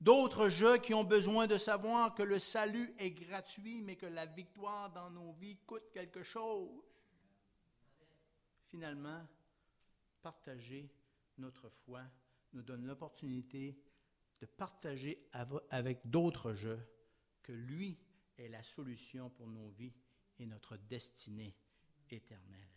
D'autres 0.01 0.49
jeux 0.49 0.77
qui 0.79 0.93
ont 0.93 1.03
besoin 1.03 1.47
de 1.47 1.57
savoir 1.57 2.13
que 2.13 2.23
le 2.23 2.39
salut 2.39 2.93
est 2.97 3.11
gratuit, 3.11 3.81
mais 3.81 3.95
que 3.95 4.07
la 4.07 4.25
victoire 4.25 4.91
dans 4.91 5.09
nos 5.09 5.31
vies 5.33 5.57
coûte 5.65 5.89
quelque 5.93 6.23
chose. 6.23 6.83
Finalement, 8.67 9.25
partager 10.21 10.89
notre 11.37 11.69
foi 11.69 12.01
nous 12.53 12.63
donne 12.63 12.85
l'opportunité 12.85 13.77
de 14.41 14.45
partager 14.45 15.29
avec 15.69 16.09
d'autres 16.09 16.53
jeux 16.53 16.81
que 17.43 17.51
lui 17.51 17.97
est 18.37 18.49
la 18.49 18.63
solution 18.63 19.29
pour 19.29 19.47
nos 19.47 19.69
vies 19.69 19.93
et 20.39 20.45
notre 20.45 20.77
destinée 20.77 21.55
éternelle. 22.09 22.70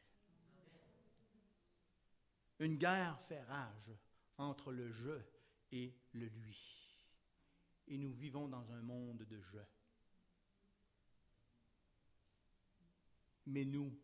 Une 2.59 2.77
guerre 2.77 3.21
fait 3.29 3.43
rage 3.43 3.91
entre 4.39 4.73
le 4.73 4.91
je 4.91 5.19
et 5.73 5.95
le 6.13 6.27
lui. 6.27 6.59
Et 7.89 7.99
nous 7.99 8.13
vivons 8.13 8.49
dans 8.49 8.73
un 8.73 8.83
monde 8.83 9.25
de 9.25 9.41
je. 9.41 9.59
Mais 13.47 13.65
nous, 13.65 13.95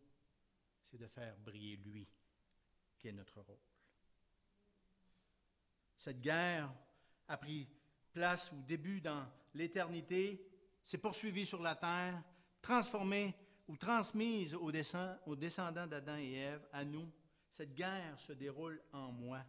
c'est 0.85 0.99
de 0.99 1.07
faire 1.07 1.35
briller 1.37 1.77
lui, 1.77 2.07
qui 2.99 3.07
est 3.07 3.13
notre 3.13 3.41
rôle. 3.41 3.57
Cette 5.97 6.21
guerre 6.21 6.71
a 7.27 7.37
pris 7.37 7.67
place 8.11 8.51
ou 8.51 8.61
début 8.63 9.01
dans 9.01 9.25
l'éternité, 9.53 10.45
s'est 10.83 10.97
poursuivi 10.97 11.45
sur 11.45 11.61
la 11.61 11.75
terre, 11.75 12.21
transformé 12.61 13.33
ou 13.67 13.77
transmise 13.77 14.53
aux 14.55 14.71
descendants 14.71 15.87
d'Adam 15.87 16.17
et 16.17 16.33
Ève, 16.33 16.67
à 16.73 16.83
nous. 16.83 17.09
Cette 17.51 17.75
guerre 17.75 18.19
se 18.19 18.33
déroule 18.33 18.81
en 18.93 19.11
moi. 19.11 19.43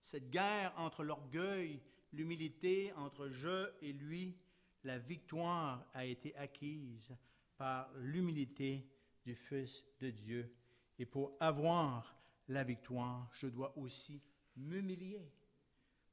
Cette 0.00 0.30
guerre 0.30 0.72
entre 0.76 1.02
l'orgueil, 1.02 1.80
l'humilité, 2.12 2.92
entre 2.94 3.28
je 3.28 3.70
et 3.82 3.92
lui, 3.92 4.36
la 4.84 4.98
victoire 4.98 5.84
a 5.94 6.04
été 6.04 6.36
acquise 6.36 7.14
par 7.56 7.90
l'humilité 7.96 8.86
du 9.24 9.34
Fils 9.34 9.84
de 10.00 10.10
Dieu. 10.10 10.54
Et 10.98 11.06
pour 11.06 11.36
avoir 11.40 12.16
la 12.48 12.62
victoire, 12.62 13.28
je 13.34 13.48
dois 13.48 13.76
aussi 13.76 14.22
m'humilier 14.56 15.32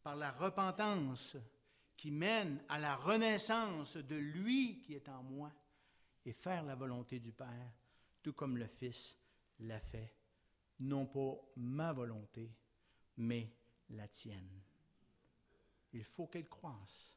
par 0.01 0.15
la 0.15 0.31
repentance 0.31 1.37
qui 1.95 2.11
mène 2.11 2.63
à 2.67 2.79
la 2.79 2.95
renaissance 2.95 3.97
de 3.97 4.15
lui 4.15 4.81
qui 4.81 4.93
est 4.95 5.07
en 5.07 5.23
moi 5.23 5.51
et 6.25 6.33
faire 6.33 6.63
la 6.63 6.75
volonté 6.75 7.19
du 7.19 7.31
Père, 7.31 7.71
tout 8.21 8.33
comme 8.33 8.57
le 8.57 8.67
Fils 8.67 9.17
l'a 9.59 9.79
fait, 9.79 10.13
non 10.83 11.05
pas 11.05 11.35
ma 11.55 11.93
volonté, 11.93 12.51
mais 13.17 13.49
la 13.89 14.07
tienne. 14.07 14.61
Il 15.93 16.03
faut 16.03 16.27
qu'elle 16.27 16.49
croisse 16.49 17.15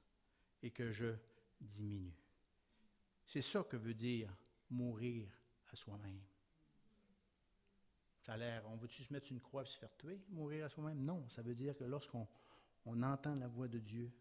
et 0.63 0.71
que 0.71 0.91
je 0.91 1.15
diminue. 1.61 2.17
C'est 3.25 3.43
ça 3.43 3.65
que 3.65 3.77
veut 3.77 3.95
dire 3.95 4.35
mourir 4.71 5.29
à 5.73 5.77
soi-même. 5.77 6.21
Ça 8.23 8.35
a 8.35 8.37
l'air, 8.37 8.65
on 8.69 8.77
veut-tu 8.77 9.03
se 9.03 9.13
mettre 9.13 9.31
une 9.31 9.41
croix 9.41 9.63
et 9.63 9.67
se 9.67 9.79
faire 9.79 9.95
tuer, 9.97 10.21
mourir 10.29 10.67
à 10.67 10.69
soi-même? 10.69 11.05
Non, 11.05 11.29
ça 11.29 11.43
veut 11.43 11.55
dire 11.55 11.77
que 11.77 11.85
lorsqu'on 11.85 12.27
on 12.85 13.03
entend 13.03 13.35
la 13.37 13.49
voix 13.49 13.69
de 13.69 13.79
Dieu, 13.79 14.13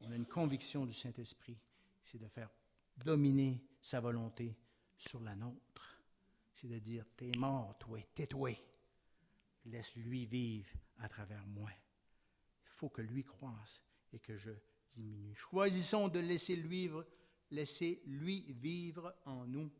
on 0.00 0.10
a 0.10 0.16
une 0.16 0.26
conviction 0.26 0.86
du 0.86 0.94
Saint-Esprit, 0.94 1.56
c'est 2.04 2.18
de 2.18 2.28
faire 2.28 2.50
dominer 2.96 3.64
sa 3.80 4.00
volonté 4.00 4.56
sur 4.96 5.20
la 5.20 5.34
nôtre. 5.34 6.02
C'est 6.54 6.68
de 6.68 6.78
dire, 6.78 7.06
t'es 7.16 7.32
mort, 7.36 7.76
toi, 7.78 8.00
tais-toi. 8.14 8.56
Laisse-lui 9.66 10.26
vivre 10.26 10.70
à 10.98 11.08
travers 11.08 11.46
moi. 11.46 11.70
Il 12.64 12.68
faut 12.70 12.90
que 12.90 13.02
lui 13.02 13.24
croisse 13.24 13.82
et 14.12 14.18
que 14.18 14.36
je 14.36 14.52
diminue. 14.90 15.34
Choisissons 15.34 16.08
de 16.08 16.20
laisser 16.20 16.56
lui 16.56 16.68
vivre, 16.68 17.06
laisser 17.50 18.02
lui 18.06 18.52
vivre 18.52 19.14
en 19.24 19.46
nous 19.46 19.72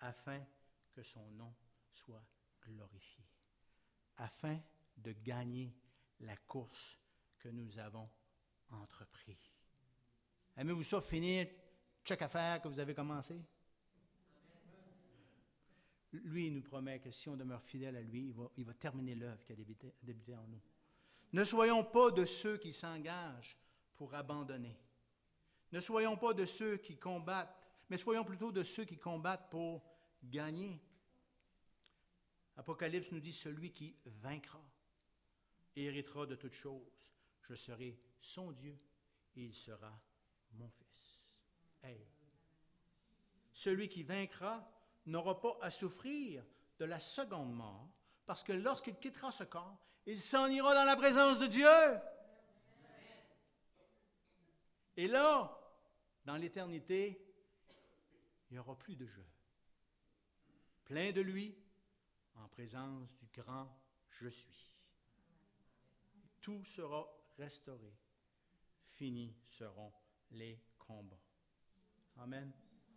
afin 0.00 0.44
que 0.92 1.02
son 1.02 1.30
nom 1.32 1.54
soit 1.90 2.24
glorifié, 2.62 3.24
afin 4.16 4.58
de 4.96 5.12
gagner 5.12 5.74
la 6.20 6.36
course 6.36 6.98
que 7.38 7.48
nous 7.48 7.78
avons 7.78 8.08
entrepris. 8.70 9.38
Aimez-vous 10.56 10.84
ça, 10.84 11.00
finir? 11.00 11.48
Chaque 12.04 12.22
affaire 12.22 12.60
que 12.60 12.68
vous 12.68 12.80
avez 12.80 12.94
commencé? 12.94 13.40
Lui, 16.12 16.50
nous 16.50 16.62
promet 16.62 16.98
que 16.98 17.10
si 17.10 17.28
on 17.28 17.36
demeure 17.36 17.62
fidèle 17.62 17.96
à 17.96 18.00
lui, 18.00 18.34
il 18.56 18.64
va, 18.64 18.74
terminer 18.74 19.14
l'œuvre 19.14 19.44
qui 19.44 19.52
a 19.52 19.56
débuté, 19.56 19.94
débuté 20.02 20.34
en 20.34 20.46
nous. 20.48 20.60
Ne 21.32 21.44
soyons 21.44 21.84
pas 21.84 22.10
de 22.10 22.24
ceux 22.24 22.56
qui 22.56 22.72
s'engagent 22.72 23.56
pour 23.96 24.14
abandonner. 24.14 24.76
Ne 25.72 25.78
soyons 25.78 26.16
pas 26.16 26.34
de 26.34 26.44
ceux 26.44 26.78
qui 26.78 26.96
combattent, 26.96 27.56
mais 27.88 27.96
soyons 27.96 28.24
plutôt 28.24 28.50
de 28.50 28.64
ceux 28.64 28.84
qui 28.84 28.98
combattent 28.98 29.48
pour 29.50 29.84
gagner. 30.24 30.80
Apocalypse 32.56 33.12
nous 33.12 33.20
dit 33.20 33.32
celui 33.32 33.72
qui 33.72 33.96
vaincra 34.04 34.60
héritera 35.76 36.26
de 36.26 36.34
toutes 36.34 36.54
choses. 36.54 37.14
Je 37.42 37.54
serai 37.54 37.98
son 38.20 38.50
Dieu 38.52 38.78
et 39.36 39.44
il 39.44 39.54
sera 39.54 39.98
mon 40.52 40.68
fils. 40.68 41.20
Hey. 41.82 42.06
Celui 43.52 43.88
qui 43.88 44.02
vaincra 44.02 44.68
n'aura 45.06 45.40
pas 45.40 45.58
à 45.60 45.70
souffrir 45.70 46.44
de 46.78 46.84
la 46.84 47.00
seconde 47.00 47.52
mort, 47.52 47.88
parce 48.26 48.42
que 48.44 48.52
lorsqu'il 48.52 48.96
quittera 48.96 49.32
ce 49.32 49.44
corps, 49.44 49.78
il 50.06 50.18
s'en 50.18 50.46
ira 50.48 50.74
dans 50.74 50.84
la 50.84 50.96
présence 50.96 51.38
de 51.40 51.46
Dieu. 51.46 51.68
Et 54.96 55.06
là, 55.06 55.56
dans 56.24 56.36
l'éternité, 56.36 57.24
il 58.50 58.54
n'y 58.54 58.58
aura 58.58 58.78
plus 58.78 58.96
de 58.96 59.06
jeu. 59.06 59.26
Plein 60.84 61.12
de 61.12 61.20
lui, 61.20 61.56
en 62.34 62.48
présence 62.48 63.16
du 63.18 63.28
grand 63.28 63.68
Je 64.10 64.28
suis. 64.28 64.72
Tout 66.40 66.64
sera 66.64 67.08
restauré. 67.38 67.94
Finis 68.90 69.34
seront 69.48 69.92
les 70.32 70.60
combats. 70.78 71.22
Amen. 72.18 72.52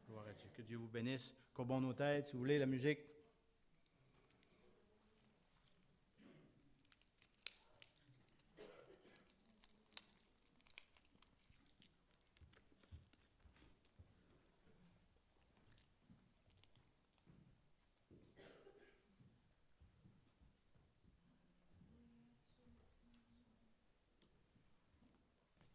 Gloire 0.05 0.27
à 0.27 0.33
Dieu. 0.33 0.49
Que 0.53 0.61
Dieu 0.61 0.77
vous 0.77 0.87
bénisse. 0.87 1.33
Courbons 1.53 1.81
nos 1.81 1.93
têtes, 1.93 2.27
si 2.27 2.33
vous 2.33 2.39
voulez, 2.39 2.57
la 2.57 2.65
musique. 2.65 2.99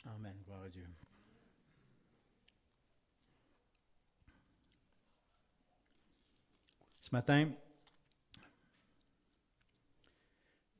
Amen. 0.04 0.34
Gloire 0.44 0.62
à 0.62 0.68
Dieu. 0.68 0.86
Ce 7.08 7.16
matin, 7.16 7.50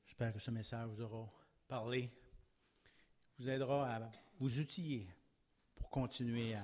j'espère 0.05 0.31
que 0.35 0.39
ce 0.39 0.51
message 0.51 0.87
vous 0.91 1.01
aura 1.01 1.27
parlé, 1.67 2.11
vous 3.39 3.49
aidera 3.49 3.95
à 3.95 4.11
vous 4.39 4.61
outiller 4.61 5.09
pour 5.75 5.89
continuer 5.89 6.55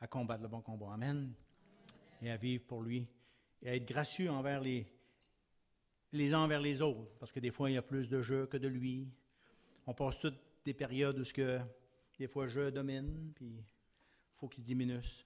à, 0.00 0.06
combattre 0.06 0.42
le 0.44 0.48
bon 0.48 0.60
combat. 0.60 0.92
Amen. 0.92 1.34
Et 2.22 2.30
à 2.30 2.36
vivre 2.36 2.64
pour 2.64 2.82
lui 2.82 3.08
et 3.60 3.70
à 3.70 3.74
être 3.74 3.86
gracieux 3.86 4.30
envers 4.30 4.60
les, 4.60 4.86
uns 6.32 6.38
envers 6.38 6.60
les 6.60 6.80
autres, 6.80 7.10
parce 7.18 7.32
que 7.32 7.40
des 7.40 7.50
fois, 7.50 7.72
il 7.72 7.74
y 7.74 7.76
a 7.76 7.82
plus 7.82 8.08
de 8.08 8.22
jeu 8.22 8.46
que 8.46 8.56
de 8.56 8.68
lui. 8.68 9.08
On 9.88 9.94
passe 9.94 10.20
toutes 10.20 10.38
des 10.64 10.74
périodes 10.74 11.18
où 11.18 11.24
ce 11.24 11.32
que, 11.32 11.58
des 12.20 12.28
fois 12.28 12.46
je 12.46 12.70
domine, 12.70 13.32
puis 13.34 13.48
il 13.48 14.36
faut 14.36 14.48
qu'ils 14.48 14.62
diminuent. 14.62 15.24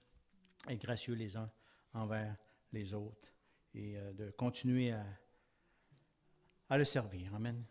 Être 0.67 0.81
gracieux 0.81 1.13
les 1.13 1.37
uns 1.37 1.51
envers 1.93 2.35
les 2.73 2.91
autres 2.95 3.34
et 3.75 3.97
euh, 3.97 4.13
de 4.13 4.31
continuer 4.31 4.91
à, 4.91 5.05
à 6.69 6.77
le 6.77 6.85
servir. 6.85 7.33
Amen. 7.35 7.63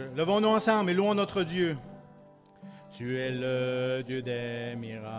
Levons-nous 0.00 0.48
ensemble 0.48 0.90
et 0.90 0.94
louons 0.94 1.14
notre 1.14 1.42
Dieu. 1.42 1.76
Tu 2.90 3.18
es 3.18 3.30
le 3.30 4.02
Dieu 4.02 4.22
des 4.22 4.74
miracles. 4.76 5.12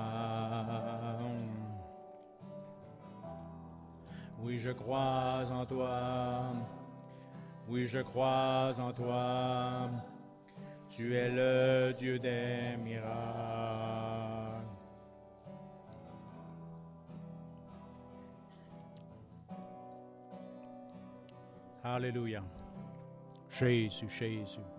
Oui, 4.40 4.58
je 4.58 4.72
crois 4.72 5.44
en 5.52 5.66
toi. 5.66 6.54
Oui, 7.68 7.86
je 7.86 8.00
crois 8.00 8.72
en 8.80 8.92
toi. 8.92 9.90
Tu 10.90 11.16
es 11.16 11.30
le 11.30 11.94
Dieu 11.94 12.20
des 12.20 12.78
miracles. 12.84 13.14
Alléluia. 21.84 22.44
Jésus, 23.54 24.10
Jésus. 24.10 24.73